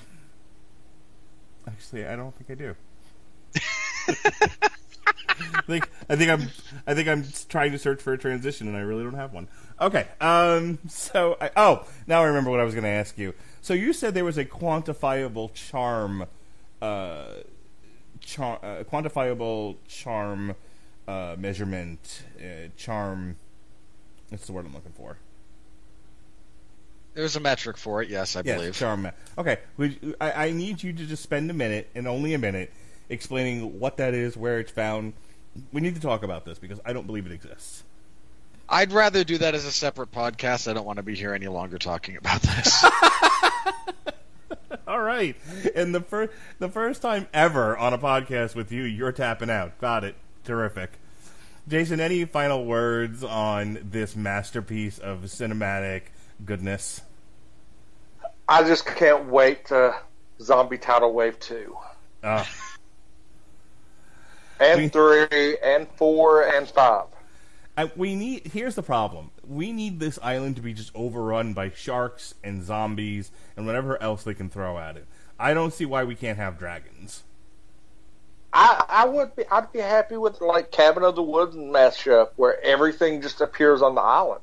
[1.68, 2.76] actually, I don't think I do.
[5.68, 6.50] like I think I'm
[6.88, 9.48] I think I'm trying to search for a transition and I really don't have one.
[9.80, 10.08] Okay.
[10.22, 13.34] Um so I oh, now I remember what I was going to ask you.
[13.62, 16.26] So you said there was a quantifiable charm
[16.82, 17.26] uh
[18.20, 20.56] char- uh, quantifiable charm
[21.08, 23.38] uh measurement uh, charm
[24.30, 25.18] that's the word I'm looking for.
[27.14, 28.76] There's a metric for it, yes, I Yes, believe.
[28.76, 29.08] charm.
[29.38, 32.74] Okay, would, I, I need you to just spend a minute and only a minute
[33.14, 35.14] explaining what that is, where it's found.
[35.72, 37.84] We need to talk about this because I don't believe it exists.
[38.68, 40.70] I'd rather do that as a separate podcast.
[40.70, 42.84] I don't want to be here any longer talking about this.
[44.88, 45.36] All right,
[45.76, 49.80] and the first the first time ever on a podcast with you, you're tapping out.
[49.80, 50.16] Got it.
[50.44, 50.92] Terrific.
[51.68, 56.04] Jason, any final words on this masterpiece of cinematic
[56.44, 57.02] goodness?
[58.50, 59.96] I just can't wait to
[60.42, 61.78] Zombie Tidal Wave 2.
[62.22, 62.44] Uh,
[64.60, 67.06] And 3, and 4, and 5.
[67.76, 68.48] I, we need.
[68.54, 69.32] Here's the problem.
[69.48, 74.24] We need this island to be just overrun by sharks and zombies and whatever else
[74.24, 75.08] they can throw at it.
[75.40, 77.24] I don't see why we can't have dragons.
[78.54, 82.64] I, I would be I'd be happy with like Cabin of the Woods mashup where
[82.64, 84.42] everything just appears on the island.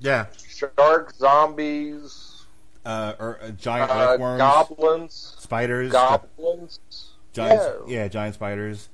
[0.00, 0.26] Yeah.
[0.48, 2.46] Sharks, zombies,
[2.86, 6.80] Uh, or uh, giant uh, earthworms, goblins, spiders, goblins.
[7.34, 8.08] giant, yeah.
[8.08, 8.88] giant spiders.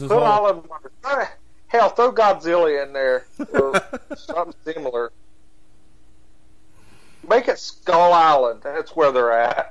[0.00, 0.70] Just Put all of them.
[1.04, 1.24] uh,
[1.68, 3.80] Hell, throw Godzilla in there or
[4.16, 5.12] something similar.
[7.28, 8.60] Make it Skull Island.
[8.62, 9.68] That's where they're at.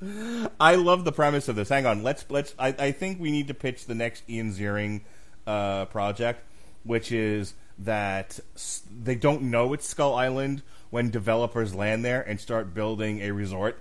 [0.60, 1.68] I love the premise of this.
[1.68, 2.54] Hang on, let's let's.
[2.58, 5.00] I, I think we need to pitch the next Ian Ziering
[5.46, 6.42] uh, project,
[6.84, 12.40] which is that s- they don't know it's Skull Island when developers land there and
[12.40, 13.80] start building a resort.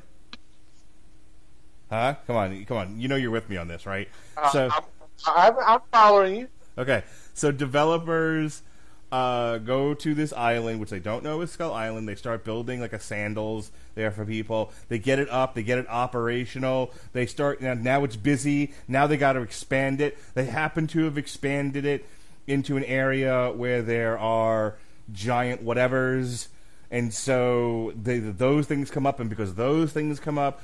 [1.90, 2.16] Huh?
[2.28, 3.00] Come on, come on.
[3.00, 4.10] You know you're with me on this, right?
[4.52, 4.82] so Uh,
[5.28, 6.48] I'm, I'm following you.
[6.78, 7.04] Okay,
[7.34, 8.64] so developers
[9.12, 12.10] uh, go to this island, which they don't know is Skull Island.
[12.10, 14.72] They start building like a sandals there for people.
[14.88, 16.92] They get it up, they get it operational.
[17.12, 17.76] They start now.
[17.76, 18.74] Now it's busy.
[18.88, 20.18] Now they got to expand it.
[20.34, 22.08] They happen to have expanded it
[22.48, 24.78] into an area where there are
[25.12, 26.48] giant whatevers,
[26.90, 30.60] and so they, those things come up, and because those things come up.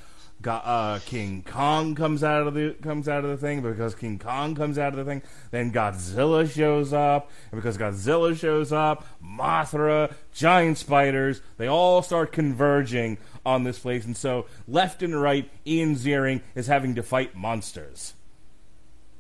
[0.46, 4.56] Uh, King Kong comes out of the comes out of the thing because King Kong
[4.56, 5.22] comes out of the thing.
[5.52, 12.32] Then Godzilla shows up, and because Godzilla shows up, Mothra, giant spiders, they all start
[12.32, 14.06] converging on this place.
[14.06, 18.14] And so, left and right, Ian Ziering is having to fight monsters.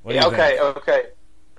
[0.07, 0.77] Do okay, think?
[0.77, 1.03] okay,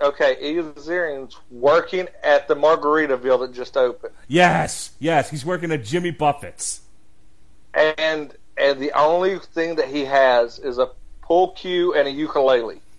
[0.01, 0.37] okay.
[0.43, 6.11] Ian Ziering's working at the Margaritaville that just opened, Yes, yes, he's working at Jimmy
[6.11, 6.81] Buffett's.
[7.75, 10.91] and and the only thing that he has is a
[11.23, 12.81] pool cue and a ukulele.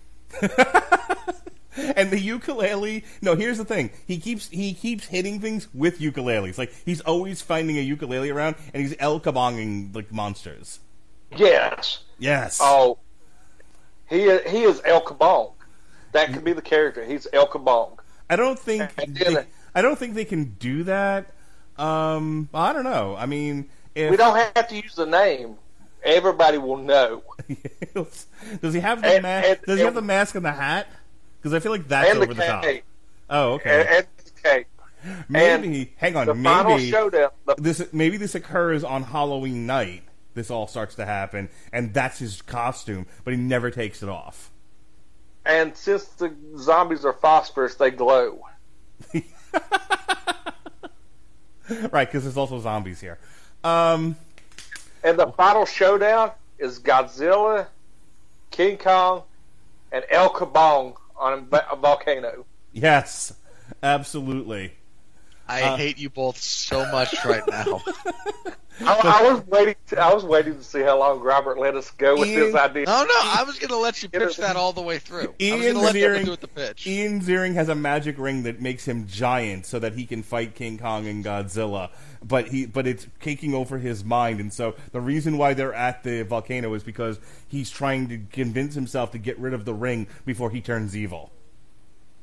[1.96, 3.02] And the ukulele.
[3.22, 3.92] No, here's the thing.
[4.06, 6.58] He keeps he keeps hitting things with ukuleles.
[6.58, 10.80] Like he's always finding a ukulele around, and he's el kabonging like monsters.
[11.34, 12.04] Yes.
[12.18, 12.58] Yes.
[12.62, 12.98] Oh,
[14.08, 15.52] he is, he is El Kabong.
[16.12, 17.04] That could be the character.
[17.04, 17.98] He's El Kabong.
[18.28, 21.32] I don't think they, I don't think they can do that.
[21.78, 23.16] Um, I don't know.
[23.18, 25.56] I mean, if We don't have to use the name.
[26.04, 27.22] Everybody will know.
[27.94, 29.48] does he have the And- mask?
[29.48, 30.88] and- does he have the mask and the hat?
[31.40, 32.64] Because I feel like that's and over the the top.
[33.30, 34.04] Oh, okay.
[34.44, 34.64] And,
[35.34, 36.26] and maybe hang on.
[36.26, 37.30] the maybe final showdown.
[37.46, 40.02] The, this maybe this occurs on Halloween night.
[40.34, 44.50] This all starts to happen, and that's his costume, but he never takes it off.
[45.44, 48.40] and since the zombies are phosphorus, they glow.
[51.90, 53.18] right, because there's also zombies here.
[53.64, 54.16] Um,
[55.04, 57.66] And the final showdown is Godzilla,
[58.50, 59.22] King Kong,
[59.90, 62.44] and El Kabong on a, a volcano.
[62.72, 63.32] yes,
[63.82, 64.72] absolutely.
[65.48, 67.82] I Uh, hate you both so much right now.
[68.80, 69.74] I, I was waiting.
[69.88, 72.86] To, I was waiting to see how long Robert let us go with this idea.
[72.86, 75.34] No, no, I was going to let you pitch that all the way through.
[75.40, 76.86] Ian going to let them Ziering, do it the pitch.
[76.86, 80.54] Ian Ziering has a magic ring that makes him giant, so that he can fight
[80.54, 81.90] King Kong and Godzilla.
[82.24, 86.02] But he, but it's taking over his mind, and so the reason why they're at
[86.02, 90.06] the volcano is because he's trying to convince himself to get rid of the ring
[90.24, 91.30] before he turns evil.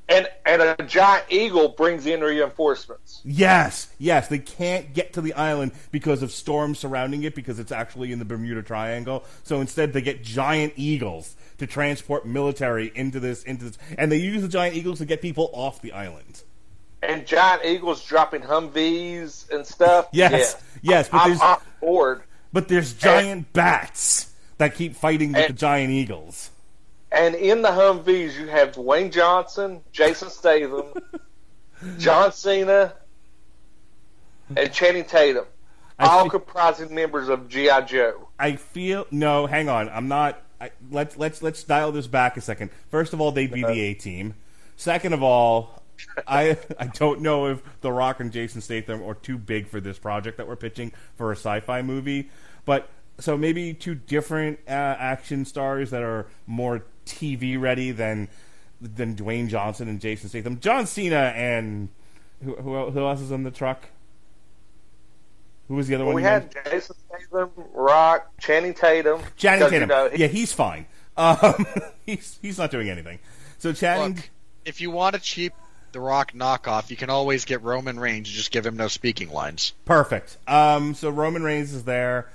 [0.10, 3.22] And and a giant eagle brings in reinforcements.
[3.24, 7.72] Yes, yes, they can't get to the island because of storms surrounding it because it's
[7.72, 9.24] actually in the Bermuda Triangle.
[9.44, 14.18] So instead, they get giant eagles to transport military into this into this, and they
[14.18, 16.42] use the giant eagles to get people off the island.
[17.04, 20.08] And giant eagles dropping Humvees and stuff.
[20.14, 22.24] Yes, yes, but I'm there's on board.
[22.52, 26.50] but there's giant bats that keep fighting with the giant eagles.
[27.12, 30.94] And in the Humvees, you have Dwayne Johnson, Jason Statham,
[31.98, 32.94] John Cena,
[34.56, 35.46] and Channing Tatum,
[35.98, 38.30] all comprising members of GI Joe.
[38.38, 39.48] I feel no.
[39.48, 40.42] Hang on, I'm not.
[40.62, 42.70] I, let's let's let's dial this back a second.
[42.90, 44.36] First of all, they'd be the A team.
[44.76, 45.84] Second of all,
[46.28, 49.98] I I don't know if The Rock and Jason Statham are too big for this
[49.98, 52.30] project that we're pitching for a sci-fi movie.
[52.66, 52.90] But
[53.20, 58.28] so maybe two different uh, action stars that are more TV ready than
[58.82, 60.60] than Dwayne Johnson and Jason Statham.
[60.60, 61.90] John Cena and
[62.44, 63.84] who who, who else is in the truck?
[65.68, 66.24] Who was the other Well, one?
[66.24, 69.22] we you had Jason Statham, Rock, Channing Tatum.
[69.38, 69.90] Channing 'cause, Tatum.
[69.90, 70.88] You know, he- yeah, he's fine.
[71.18, 71.66] Um,
[72.06, 73.20] he's he's not doing anything.
[73.60, 74.16] So Channing.
[74.16, 74.30] Look,
[74.66, 75.54] if you want a cheap
[75.92, 79.30] The Rock knockoff, you can always get Roman Reigns and just give him no speaking
[79.32, 79.74] lines.
[79.86, 80.38] Perfect.
[80.48, 82.30] Um, so Roman Reigns is there,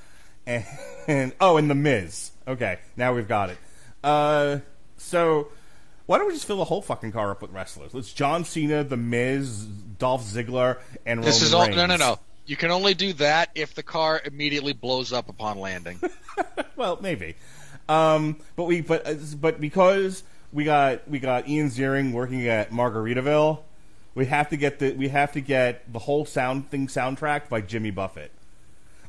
[0.46, 0.64] and,
[1.08, 2.30] and oh, and the Miz.
[2.46, 3.58] Okay, now we've got it.
[4.04, 4.60] Uh,
[4.96, 5.48] so
[6.06, 7.94] why don't we just fill the whole fucking car up with wrestlers?
[7.94, 9.64] Let's John Cena, the Miz,
[9.98, 11.76] Dolph Ziggler, and This Roman is all Reigns.
[11.76, 12.18] no, no, no.
[12.46, 15.98] You can only do that if the car immediately blows up upon landing.
[16.76, 17.36] well, maybe.
[17.88, 19.06] Um, but we, but
[19.40, 23.60] but because we got we got Ian Ziering working at Margaritaville,
[24.14, 27.62] We have to get the we have to get the whole sound thing soundtracked by
[27.62, 28.30] Jimmy Buffett.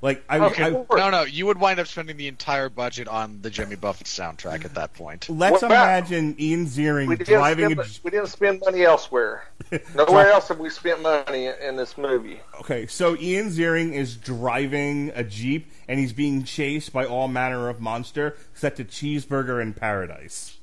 [0.05, 3.41] Like I, Okay, I no, no, you would wind up spending the entire budget on
[3.41, 5.27] the Jimmy Buffett soundtrack at that point.
[5.31, 7.71] let's Well, imagine Ian Ziering We driving.
[7.71, 9.45] spend, A, we didn't spend money elsewhere.
[9.95, 12.39] Nowhere else have we spent money in, in this movie.
[12.59, 17.67] okay, so Ian Ziering is driving a jeep and he's being chased by all manner
[17.67, 20.59] of monster, set to Cheeseburger in Paradise.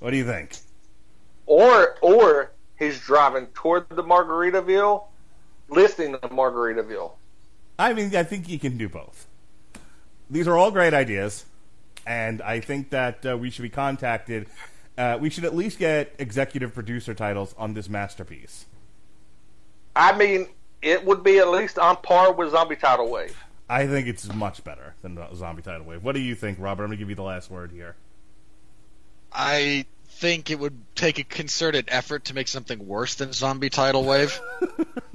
[0.00, 0.56] What do you think?
[1.44, 5.04] Or or he's driving toward the Margaritaville,
[5.68, 7.12] listening to Margaritaville.
[7.78, 9.26] I mean, I think you can do both.
[10.30, 11.44] These are all great ideas,
[12.06, 14.46] and I think that uh, we should be contacted.
[14.96, 18.66] Uh, we should at least get executive producer titles on this masterpiece.
[19.96, 20.48] I mean,
[20.82, 23.36] it would be at least on par with Zombie Tidal Wave.
[23.68, 26.04] I think it's much better than Zombie Tidal Wave.
[26.04, 26.84] What do you think, Robert?
[26.84, 27.96] I'm going to give you the last word here.
[29.32, 34.04] I think it would take a concerted effort to make something worse than Zombie Tidal
[34.04, 34.38] Wave.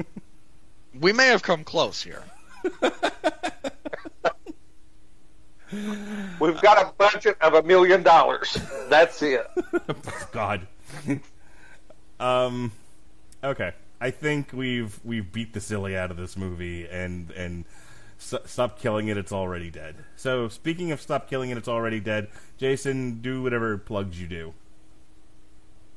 [1.00, 2.24] we may have come close here.
[6.40, 8.58] We've got a budget of a million dollars.
[8.90, 9.46] That's it.
[10.32, 10.68] God.
[12.20, 12.72] um.
[13.44, 13.74] Okay.
[14.02, 17.66] I think we've we've beat the silly out of this movie, and and
[18.18, 19.18] stop killing it.
[19.18, 19.96] It's already dead.
[20.16, 22.30] So speaking of stop killing it, it's already dead.
[22.58, 24.54] Jason, do whatever plugs you do.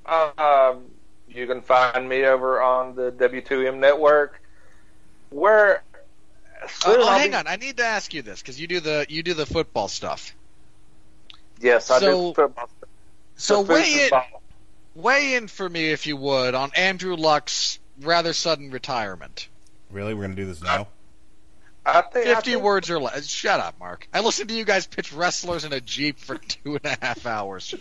[0.06, 0.86] Um,
[1.28, 4.42] you can find me over on the W2M network,
[5.30, 5.84] where
[6.62, 9.06] Uh, oh, I'll hang on, I need to ask you this because you do the
[9.08, 10.34] you do the football stuff.
[11.60, 12.68] Yes, I So- do football.
[13.36, 14.42] So The weigh in, ball.
[14.94, 19.48] weigh in for me if you would on Andrew Luck's rather sudden retirement.
[19.90, 20.88] Really, we're gonna do this now?
[21.84, 23.26] I think I Fifty think- words or less.
[23.26, 24.06] Shut up, Mark.
[24.14, 27.26] I listened to you guys pitch wrestlers in a jeep for two and a half
[27.26, 27.70] hours.
[27.70, 27.78] He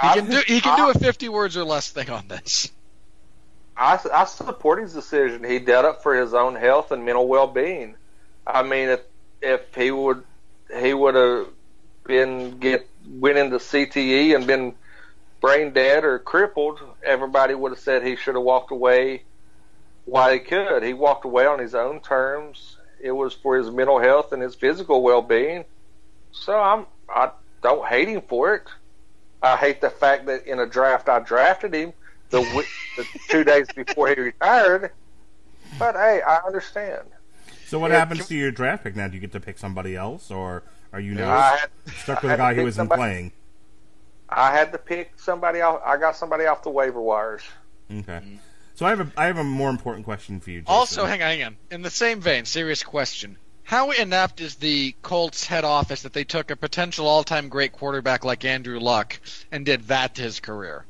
[0.00, 2.70] can do he can do a fifty words or less thing on this.
[3.76, 5.44] I, I support his decision.
[5.44, 7.96] He did it for his own health and mental well being.
[8.46, 9.00] I mean, if
[9.42, 10.24] if he would
[10.74, 11.48] he would have
[12.04, 14.74] been get went into CTE and been
[15.40, 19.22] brain dead or crippled, everybody would have said he should have walked away
[20.06, 20.82] while he could.
[20.82, 22.78] He walked away on his own terms.
[23.00, 25.64] It was for his mental health and his physical well being.
[26.32, 27.30] So I'm I
[27.62, 28.62] don't hate him for it.
[29.42, 31.92] I hate the fact that in a draft I drafted him
[32.30, 32.40] the,
[32.96, 34.92] the two days before he retired.
[35.78, 37.08] But hey, I understand.
[37.66, 39.08] So what Yeah, happens can- to your draft pick now?
[39.08, 40.62] Do you get to pick somebody else, or
[40.92, 41.56] are you now
[41.98, 43.32] stuck with a guy who pick isn't somebody- playing?
[44.28, 45.80] I had to pick somebody off.
[45.84, 47.42] I got somebody off the waiver wires.
[47.92, 48.20] Okay.
[48.74, 50.60] So I have a I have a more important question for you.
[50.62, 50.72] Jason.
[50.74, 51.56] Also, hang on, hang on.
[51.70, 53.36] In the same vein, serious question.
[53.62, 58.24] How inept is the Colts head office that they took a potential all-time great quarterback
[58.24, 59.18] like Andrew Luck
[59.50, 60.84] and did that to his career?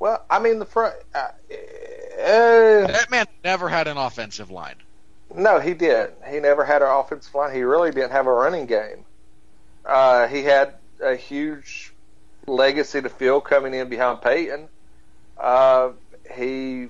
[0.00, 0.94] Well, I mean the front.
[1.14, 4.76] Uh, uh, That man never had an offensive line.
[5.34, 6.10] no, he did.
[6.28, 7.54] He never had an offensive line.
[7.54, 9.04] He really didn't have a running game.
[9.84, 11.92] Uh, he had a huge
[12.46, 14.68] legacy to fill coming in behind Peyton.
[15.38, 15.90] Uh,
[16.34, 16.88] he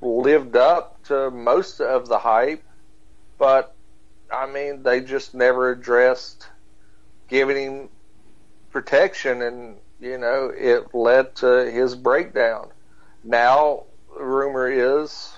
[0.00, 2.62] lived up to most of the hype,
[3.38, 3.74] but
[4.32, 6.46] I mean, they just never addressed
[7.28, 7.88] giving him
[8.70, 12.68] protection, and you know, it led to his breakdown.
[13.24, 13.84] Now,
[14.16, 15.36] the rumor is,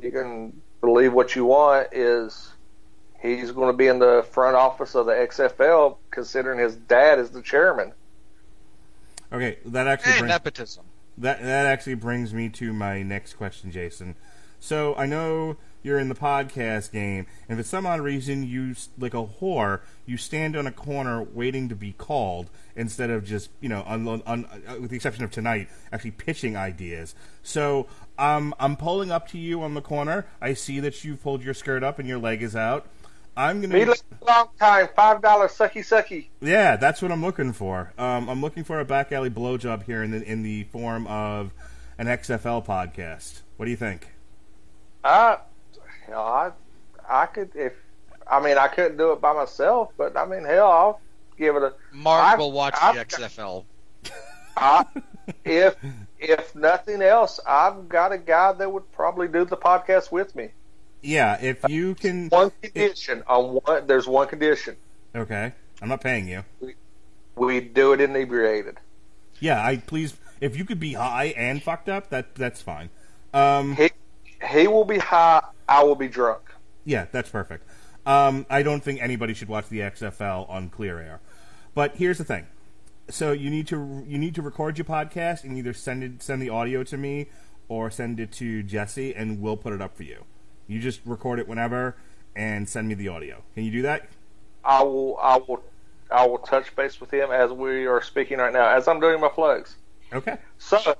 [0.00, 2.52] you can believe what you want, is
[3.20, 7.30] he's going to be in the front office of the XFL, considering his dad is
[7.30, 7.92] the chairman.
[9.32, 10.84] Okay, that actually Hey, brings, nepotism.
[11.18, 14.14] that that actually brings me to my next question, Jason.
[14.60, 19.14] So I know you're in the podcast game, and for some odd reason, you like
[19.14, 23.68] a whore, you stand on a corner waiting to be called instead of just you
[23.68, 27.14] know, un, un, un, uh, with the exception of tonight, actually pitching ideas.
[27.42, 27.86] So
[28.18, 30.26] um, I'm pulling up to you on the corner.
[30.40, 32.86] I see that you've pulled your skirt up and your leg is out.
[33.36, 33.74] I'm gonna.
[33.74, 36.26] Be like a long time, five dollar sucky sucky.
[36.40, 37.92] Yeah, that's what I'm looking for.
[37.96, 41.52] Um, I'm looking for a back alley blowjob here in the in the form of
[41.98, 43.42] an XFL podcast.
[43.56, 44.08] What do you think?
[45.04, 45.36] Uh,
[46.08, 46.50] hell, I,
[47.08, 47.72] I could if,
[48.30, 51.00] I mean, I couldn't do it by myself, but I mean, hell, I'll
[51.36, 51.72] give it a.
[51.92, 53.64] Mark I've- will watch I've the XFL.
[54.56, 54.84] I,
[55.44, 55.76] if
[56.18, 60.50] if nothing else, I've got a guy that would probably do the podcast with me.
[61.00, 62.28] Yeah, if you can.
[62.28, 63.86] One condition on one.
[63.86, 64.76] There's one condition.
[65.14, 66.42] Okay, I'm not paying you.
[67.36, 68.78] We do it inebriated.
[69.38, 70.16] Yeah, I please.
[70.40, 72.90] If you could be high and fucked up, that that's fine.
[73.32, 73.90] Um, He
[74.50, 75.42] he will be high.
[75.68, 76.42] I will be drunk.
[76.84, 77.68] yeah, that's perfect.
[78.06, 81.20] Um, I don't think anybody should watch the XFL on clear air.
[81.74, 82.46] But here's the thing:
[83.10, 86.40] So you need to you need to record your podcast and either send it send
[86.40, 87.26] the audio to me
[87.68, 90.24] or send it to Jesse and we'll put it up for you.
[90.66, 91.96] You just record it whenever
[92.34, 93.42] and send me the audio.
[93.54, 94.08] Can you do that?
[94.64, 95.18] I will.
[95.18, 95.62] I will.
[96.10, 99.20] I will touch base with him as we are speaking right now, as I'm doing
[99.20, 99.76] my plugs.
[100.12, 100.38] Okay.
[100.56, 100.96] So,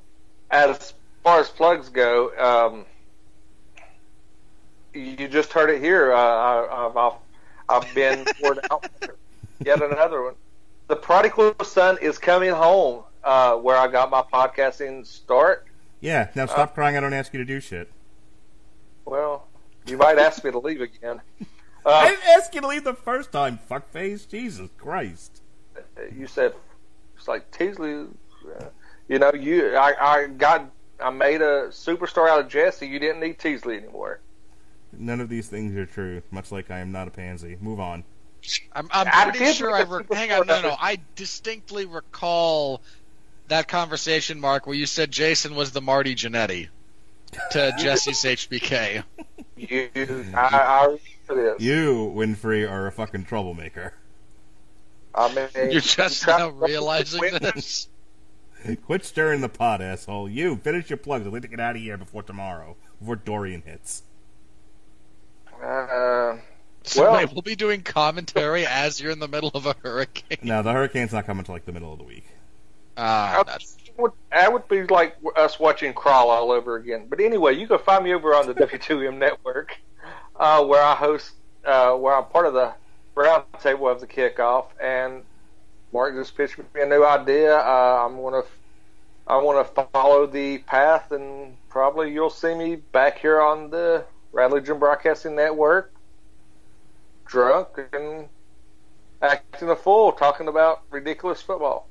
[0.50, 0.92] as
[1.24, 2.84] far as plugs go, um,
[5.00, 6.12] you just heard it here.
[6.12, 7.12] Uh, I, I've, I've
[7.68, 8.86] I've been poured out
[9.64, 10.34] yet another one.
[10.88, 15.66] The prodigal son is coming home, uh, where I got my podcasting start.
[16.00, 16.28] Yeah.
[16.34, 16.96] Now stop crying.
[16.96, 17.90] I don't ask you to do shit.
[19.04, 19.46] Well,
[19.86, 21.20] you might ask me to leave again.
[21.86, 24.28] Uh, I didn't ask you to leave the first time, fuckface.
[24.28, 25.40] Jesus Christ.
[26.14, 26.52] you said
[27.16, 28.08] it's like Teasley.
[28.44, 28.64] Uh,
[29.08, 30.70] you know, you I, I got
[31.00, 32.86] I made a superstar out of Jesse.
[32.86, 34.20] You didn't need Teasley anymore.
[34.92, 36.22] None of these things are true.
[36.30, 37.56] Much like I am not a pansy.
[37.60, 38.04] Move on.
[38.72, 40.46] I'm, I'm pretty sure make I a re- hang on.
[40.46, 40.76] No, no, no.
[40.78, 42.80] I distinctly recall
[43.48, 46.68] that conversation, Mark, where you said Jason was the Marty Jannetty
[47.50, 49.02] to Jesse's HBK.
[49.56, 49.90] You,
[50.34, 50.98] I, I
[51.34, 51.60] this.
[51.60, 53.94] You, Winfrey, are a fucking troublemaker.
[55.14, 57.88] I mean, You're just you now realizing this.
[58.84, 60.28] Quit stirring the pot, asshole.
[60.28, 61.26] You, finish your plugs.
[61.26, 64.02] I'd like to get out of here before tomorrow, before Dorian hits.
[65.62, 66.38] Uh,
[66.84, 70.38] So Well- wait, we'll be doing commentary as you're in the middle of a hurricane.
[70.42, 72.24] No, the hurricane's not coming until like the middle of the week.
[72.96, 77.06] Ah, that's would, that would be like us watching Crawl all over again.
[77.08, 79.76] But anyway, you can find me over on the W2M network,
[80.36, 81.32] uh, where I host,
[81.64, 82.72] uh, where I'm part of the
[83.14, 84.66] roundtable of the kickoff.
[84.82, 85.24] And
[85.92, 87.56] Mark just pitched me a new idea.
[87.56, 88.42] Uh, I'm gonna,
[89.26, 94.04] I want to follow the path, and probably you'll see me back here on the
[94.32, 95.92] Radulich Broadcasting Network,
[97.26, 98.28] drunk and
[99.22, 101.88] acting a fool, talking about ridiculous football.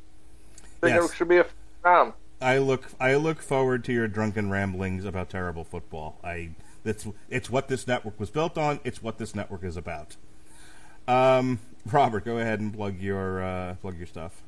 [0.64, 1.11] I think Yes.
[1.11, 1.53] it should be a fun
[1.84, 2.14] time.
[2.39, 6.19] I look I look forward to your drunken ramblings about terrible football.
[6.23, 6.51] I
[6.84, 8.80] that's it's what this network was built on.
[8.84, 10.15] It's what this network is about.
[11.07, 11.59] Um,
[11.91, 14.41] Robert, go ahead and plug your uh, plug your stuff.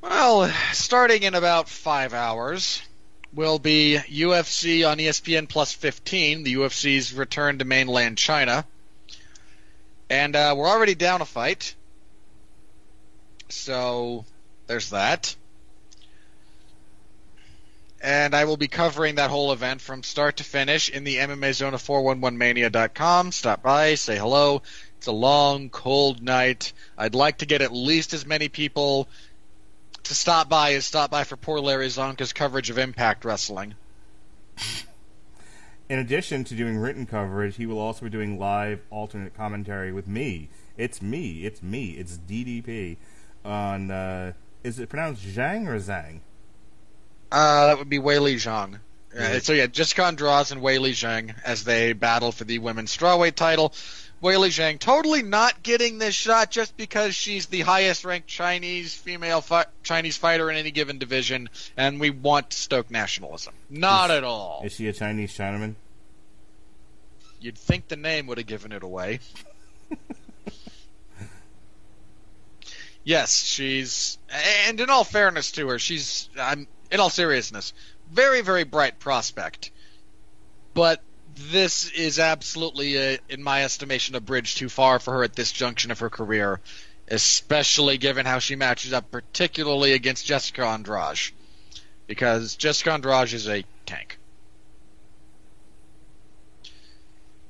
[0.00, 2.82] Well, starting in about five hours
[3.32, 8.66] will be UFC on ESPN Plus 15, the UFC's return to mainland China.
[10.10, 11.74] And uh, we're already down a fight.
[13.48, 14.24] So
[14.66, 15.34] there's that.
[18.02, 21.54] And I will be covering that whole event from start to finish in the MMA
[21.54, 23.30] Zone of 411mania.com.
[23.30, 24.62] Stop by, say hello.
[24.98, 26.72] It's a long, cold night.
[26.98, 29.08] I'd like to get at least as many people
[30.04, 33.74] to stop by is stop by for poor Larry Csonka's coverage of Impact Wrestling.
[35.88, 40.06] In addition to doing written coverage, he will also be doing live alternate commentary with
[40.06, 40.48] me.
[40.76, 41.44] It's me.
[41.44, 41.90] It's me.
[41.90, 42.96] It's DDP
[43.44, 43.90] on.
[43.90, 44.32] Uh,
[44.64, 46.20] is it pronounced Zhang or Zhang?
[47.30, 48.78] Uh, that would be Weili Zhang.
[49.18, 53.34] Uh, so yeah, Jessica Andrade and Weili Zhang as they battle for the women's strawweight
[53.34, 53.74] title.
[54.22, 59.40] Weili Zhang totally not getting this shot just because she's the highest ranked Chinese female
[59.40, 63.52] fi- Chinese fighter in any given division, and we want to stoke nationalism.
[63.68, 64.62] Not at all.
[64.64, 65.74] Is she a Chinese Chinaman?
[67.40, 69.18] You'd think the name would have given it away.
[73.02, 74.18] yes, she's,
[74.68, 77.72] and in all fairness to her, she's, I'm, in all seriousness,
[78.12, 79.72] very, very bright prospect.
[80.74, 81.02] But
[81.34, 85.52] this is absolutely, a, in my estimation, a bridge too far for her at this
[85.52, 86.60] junction of her career,
[87.08, 91.18] especially given how she matches up, particularly against Jessica Andrade.
[92.06, 94.18] Because Jessica Andrade is a tank.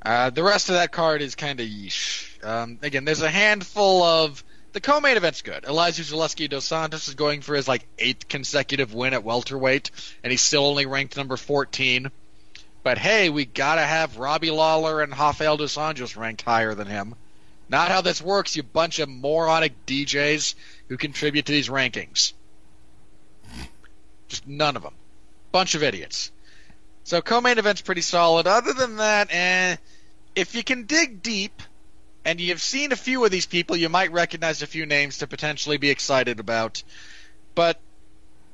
[0.04, 2.44] Uh, the rest of that card is kind of yeesh.
[2.44, 4.42] Um, again, there's a handful of
[4.72, 5.62] the co-main event's good.
[5.64, 9.90] Elizeu Zaleski dos Santos is going for his like eighth consecutive win at welterweight,
[10.24, 12.10] and he's still only ranked number 14.
[12.82, 17.14] But hey, we gotta have Robbie Lawler and Rafael dos Anjos ranked higher than him.
[17.68, 20.54] Not how this works, you bunch of moronic DJs
[20.88, 22.32] who contribute to these rankings.
[24.28, 24.94] Just none of them.
[25.52, 26.32] Bunch of idiots.
[27.04, 28.46] So co-main event's pretty solid.
[28.46, 29.76] Other than that, eh,
[30.34, 31.62] if you can dig deep,
[32.24, 35.26] and you've seen a few of these people, you might recognize a few names to
[35.26, 36.82] potentially be excited about.
[37.54, 37.80] But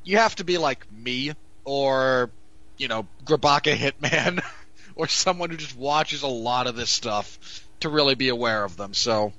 [0.05, 1.33] you have to be like me,
[1.65, 2.31] or
[2.79, 4.43] you know, Grabaka Hitman,
[4.95, 7.39] or someone who just watches a lot of this stuff
[7.81, 8.95] to really be aware of them.
[8.95, 9.33] So.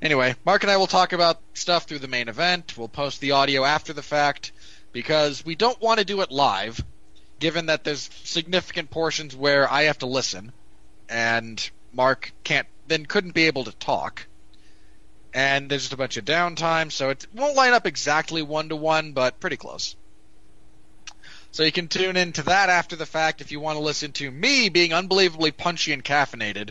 [0.00, 2.76] Anyway, Mark and I will talk about stuff through the main event.
[2.76, 4.50] We'll post the audio after the fact
[4.90, 6.84] because we don't want to do it live
[7.42, 10.52] given that there's significant portions where I have to listen,
[11.08, 14.26] and Mark can't then couldn't be able to talk.
[15.34, 18.76] and there's just a bunch of downtime, so it won't line up exactly one to
[18.76, 19.96] one, but pretty close.
[21.52, 24.30] So you can tune into that after the fact if you want to listen to
[24.30, 26.70] me being unbelievably punchy and caffeinated,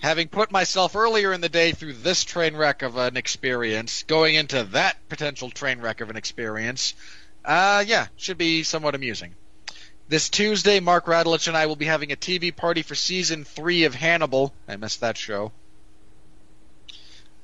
[0.00, 4.34] having put myself earlier in the day through this train wreck of an experience, going
[4.34, 6.94] into that potential train wreck of an experience.
[7.44, 9.34] Uh, yeah, should be somewhat amusing.
[10.08, 13.84] This Tuesday, Mark Radulich and I will be having a TV party for season three
[13.84, 14.54] of Hannibal.
[14.66, 15.52] I missed that show.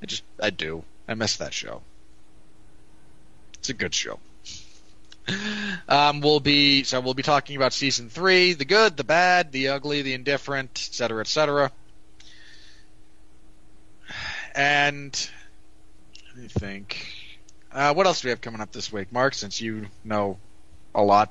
[0.02, 0.82] I just, I do.
[1.06, 1.82] I miss that show.
[3.58, 4.18] It's a good show.
[5.88, 9.68] Um, we'll be so we'll be talking about season three, the good, the bad, the
[9.68, 11.72] ugly, the indifferent, etc., etc.
[14.54, 15.30] And
[16.34, 17.06] let me think.
[17.72, 19.34] Uh, what else do we have coming up this week, Mark?
[19.34, 20.38] Since you know
[20.94, 21.30] a lot.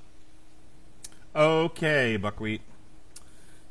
[1.36, 2.62] Okay, buckwheat.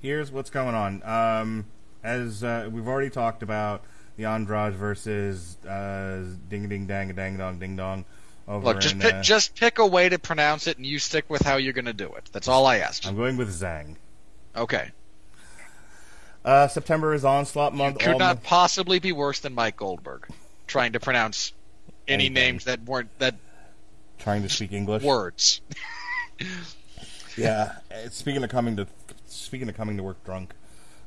[0.00, 1.02] Here's what's going on.
[1.02, 1.66] Um,
[2.02, 3.84] as uh, we've already talked about,
[4.16, 8.04] the Andrade versus uh, Ding Ding Dang Dang Dong Ding Dong.
[8.46, 11.24] Look, just in, pick, uh, just pick a way to pronounce it, and you stick
[11.30, 12.28] with how you're going to do it.
[12.32, 13.06] That's all I asked.
[13.06, 13.96] I'm going with Zhang.
[14.54, 14.90] Okay.
[16.44, 17.98] Uh, September is Onslaught month.
[18.00, 20.26] Could not month- possibly be worse than Mike Goldberg
[20.66, 21.52] trying to pronounce
[22.06, 22.34] any Anything.
[22.34, 23.34] names that weren't that
[24.18, 25.02] trying to speak English.
[25.02, 25.60] words.
[27.36, 27.72] Yeah.
[28.10, 28.86] Speaking of coming to
[29.26, 30.52] speaking of coming to work drunk,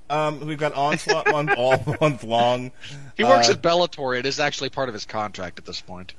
[0.09, 2.71] um, we've got Onslaught month all month long.
[3.15, 4.17] He works Uh, at Bellator.
[4.17, 6.13] It is actually part of his contract at this point.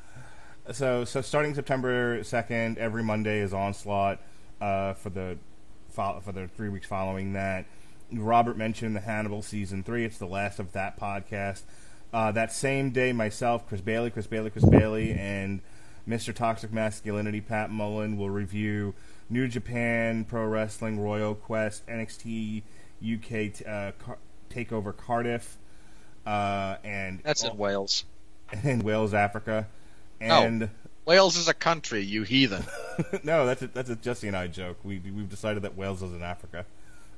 [0.73, 4.21] So, so starting September second, every Monday is Onslaught
[4.61, 5.39] uh, for the
[5.91, 7.65] fo- for the three weeks following that.
[8.13, 10.05] Robert mentioned the Hannibal season three.
[10.05, 11.63] It's the last of that podcast.
[12.13, 15.61] Uh, that same day, myself, Chris Bailey, Chris Bailey, Chris Bailey, and
[16.09, 16.35] Mr.
[16.35, 18.95] Toxic Masculinity, Pat Mullen, will review
[19.29, 22.63] New Japan Pro Wrestling, Royal Quest, NXT
[23.03, 24.19] UK t- uh, Car-
[24.51, 25.59] Takeover Cardiff,
[26.27, 28.05] uh, and That's in Wales.
[28.63, 29.67] in Wales, Africa,
[30.21, 30.69] and oh,
[31.05, 32.65] Wales is a country, you heathen.
[33.23, 34.79] no, that's a, that's a Jesse and I joke.
[34.85, 36.65] We we've decided that Wales is in Africa.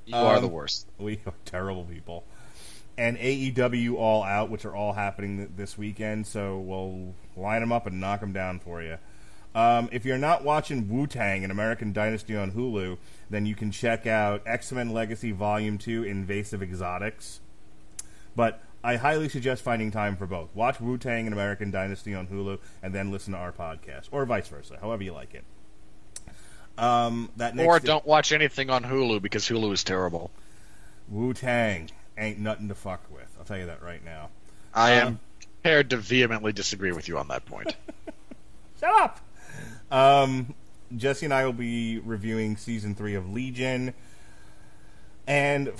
[0.06, 0.86] You are Um, the worst.
[0.98, 2.24] We are terrible people.
[2.98, 7.72] And AEW All Out, which are all happening th- this weekend, so we'll line them
[7.72, 8.98] up and knock them down for you.
[9.54, 12.98] Um, if you're not watching Wu Tang and American Dynasty on Hulu,
[13.30, 17.40] then you can check out X Men Legacy Volume 2 Invasive Exotics.
[18.36, 20.48] But I highly suggest finding time for both.
[20.54, 24.24] Watch Wu Tang and American Dynasty on Hulu, and then listen to our podcast, or
[24.24, 25.44] vice versa, however you like it.
[26.78, 30.30] Um, that next Or don't watch anything on Hulu because Hulu is terrible.
[31.08, 33.26] Wu Tang ain't nothing to fuck with.
[33.38, 34.30] I'll tell you that right now.
[34.72, 35.20] I Uh, am
[35.62, 37.76] prepared to vehemently disagree with you on that point.
[38.80, 39.20] Shut up.
[39.90, 40.54] Um,
[40.96, 43.92] Jesse and I will be reviewing season three of Legion,
[45.26, 45.70] and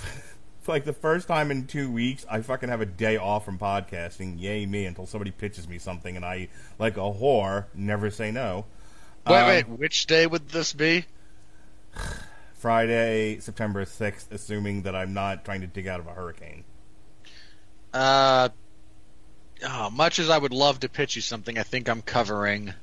[0.61, 3.59] for like the first time in two weeks, I fucking have a day off from
[3.59, 4.41] podcasting.
[4.41, 4.87] Yay me!
[4.87, 8.66] Until somebody pitches me something, and I, like a whore, never say no.
[9.27, 11.07] wait, Um, wait, which day would this be?
[12.55, 16.65] Friday, September sixth, assuming that I'm not trying to dig out of a hurricane.
[17.93, 18.49] Uh,
[19.65, 22.74] oh, much as I would love to pitch you something, I think I'm covering.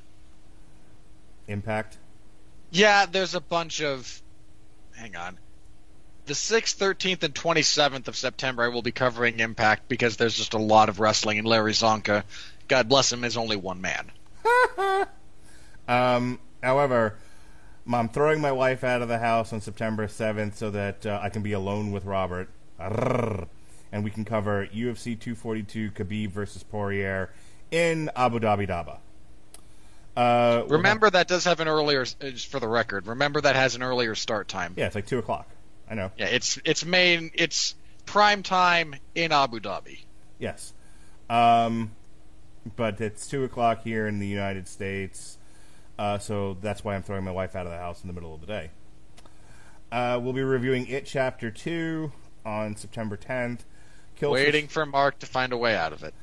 [1.48, 1.98] Impact.
[2.70, 4.22] Yeah, there's a bunch of.
[4.94, 5.38] Hang on.
[6.28, 10.52] The 6th, 13th, and 27th of September, I will be covering Impact because there's just
[10.52, 12.22] a lot of wrestling, and Larry Csonka,
[12.68, 14.10] God bless him, is only one man.
[15.88, 17.16] Um, however,
[17.90, 21.30] I'm throwing my wife out of the house on September 7th so that uh, I
[21.30, 22.50] can be alone with Robert.
[22.78, 27.30] And we can cover UFC 242 Khabib versus Poirier
[27.70, 28.98] in Abu Dhabi Daba.
[30.14, 33.76] Uh, Remember, that does have an earlier, uh, just for the record, remember that has
[33.76, 34.74] an earlier start time.
[34.76, 35.48] yeah, it's like 2 o'clock.
[35.90, 36.10] I know.
[36.16, 37.74] Yeah, it's it's main it's
[38.06, 40.00] prime time in Abu Dhabi.
[40.38, 40.72] Yes.
[41.30, 41.92] Um,
[42.76, 45.38] but it's 2 o'clock here in the United States.
[45.98, 48.34] Uh, so that's why I'm throwing my wife out of the house in the middle
[48.34, 48.70] of the day.
[49.90, 52.12] Uh, we'll be reviewing It Chapter 2
[52.44, 53.60] on September 10th.
[54.16, 56.14] Kill Waiting for Mark to find a way out of it.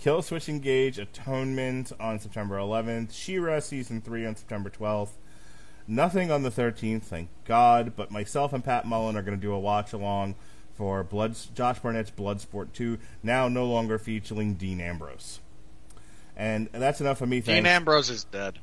[0.00, 3.12] Killswitch Engage Atonement on September 11th.
[3.12, 5.12] She-Ra Season 3 on September 12th.
[5.86, 9.52] Nothing on the 13th, thank God, but myself and Pat Mullen are going to do
[9.52, 10.34] a watch along
[10.74, 15.40] for Blood, Josh Barnett's Bloodsport 2, now no longer featuring Dean Ambrose.
[16.36, 17.58] And that's enough for me, thanks.
[17.58, 18.58] Dean Ambrose is dead.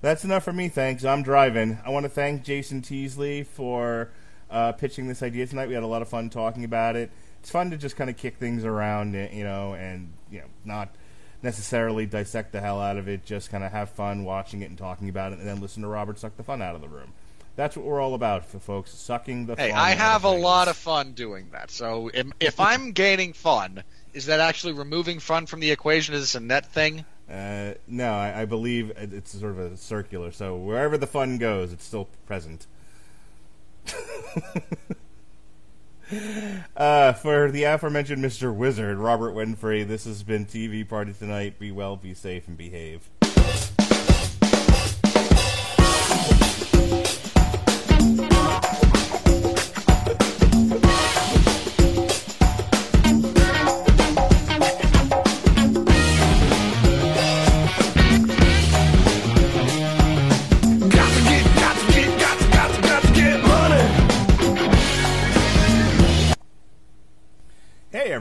[0.00, 1.04] That's enough for me, thanks.
[1.04, 1.78] I'm driving.
[1.84, 4.10] I want to thank Jason Teasley for
[4.50, 5.68] uh, pitching this idea tonight.
[5.68, 7.10] We had a lot of fun talking about it.
[7.40, 10.94] It's fun to just kind of kick things around, you know, and you know, not
[11.42, 13.24] necessarily dissect the hell out of it.
[13.24, 15.88] Just kind of have fun watching it and talking about it, and then listen to
[15.88, 17.12] Robert suck the fun out of the room.
[17.56, 18.92] That's what we're all about, for folks.
[18.92, 19.56] Sucking the.
[19.56, 21.70] Hey, I have a lot of fun doing that.
[21.70, 23.82] So if, if I'm gaining fun,
[24.14, 26.14] is that actually removing fun from the equation?
[26.14, 27.04] Is this a net thing?
[27.30, 30.30] Uh, no, I, I believe it's sort of a circular.
[30.30, 32.66] So wherever the fun goes, it's still present.
[36.76, 38.54] uh, for the aforementioned Mr.
[38.54, 41.58] Wizard, Robert Winfrey, this has been TV Party Tonight.
[41.58, 43.08] Be well, be safe, and behave.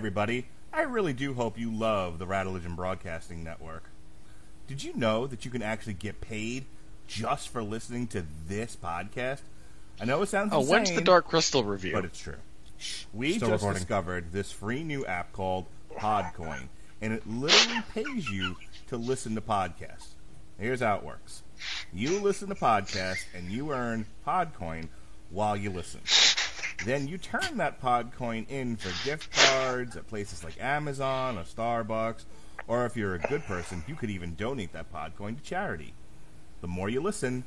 [0.02, 0.45] Everybody.
[0.72, 3.90] I really do hope you love the Radulich Broadcasting Network.
[4.68, 6.65] Did you know that you can actually get paid
[7.07, 9.40] just for listening to this podcast?
[9.99, 11.94] I know it sounds Oh, insane, when's the Dark Crystal review?
[11.94, 12.36] but it's true.
[13.11, 13.80] We Still just recording.
[13.80, 15.65] discovered this free new app called
[15.95, 16.68] Podcoin,
[17.02, 18.56] and it literally pays you
[18.90, 20.10] to listen to podcasts.
[20.60, 21.41] Here's how it works:
[21.91, 24.90] you listen to podcasts, and you earn Podcoin
[25.32, 26.02] while you listen.
[26.86, 32.26] Then you turn that Podcoin in for gift cards at places like Amazon or Starbucks,
[32.68, 35.94] or if you're a good person, you could even donate that Podcoin to charity.
[36.62, 37.44] The more you listen,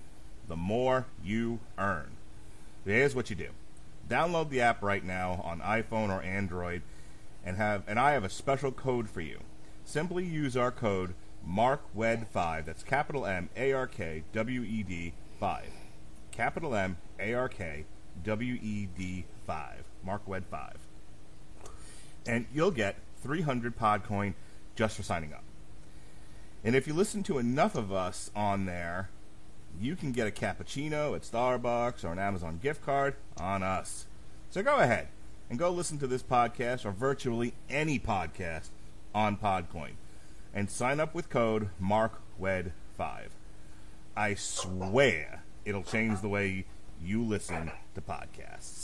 [0.48, 2.16] the more you earn.
[2.84, 3.50] Here's what you do.
[4.08, 6.82] Download the app right now on iPhone or Android
[7.44, 9.40] and have and I have a special code for you.
[9.84, 11.14] Simply use our code
[11.48, 12.64] MARKWED5.
[12.64, 15.64] That's capital M A R K W E D 5.
[16.32, 17.84] Capital M A R K
[18.24, 19.84] W E D 5.
[20.04, 20.76] Mark Wed 5.
[22.26, 24.34] And you'll get 300 Podcoin
[24.76, 25.44] just for signing up.
[26.62, 29.08] And if you listen to enough of us on there,
[29.78, 34.06] you can get a cappuccino at Starbucks or an Amazon gift card on us.
[34.50, 35.08] So go ahead
[35.48, 38.68] and go listen to this podcast or virtually any podcast
[39.14, 39.92] on Podcoin
[40.52, 43.28] and sign up with code MARKWED5.
[44.16, 46.66] I swear it'll change the way
[47.02, 48.79] you listen to podcasts.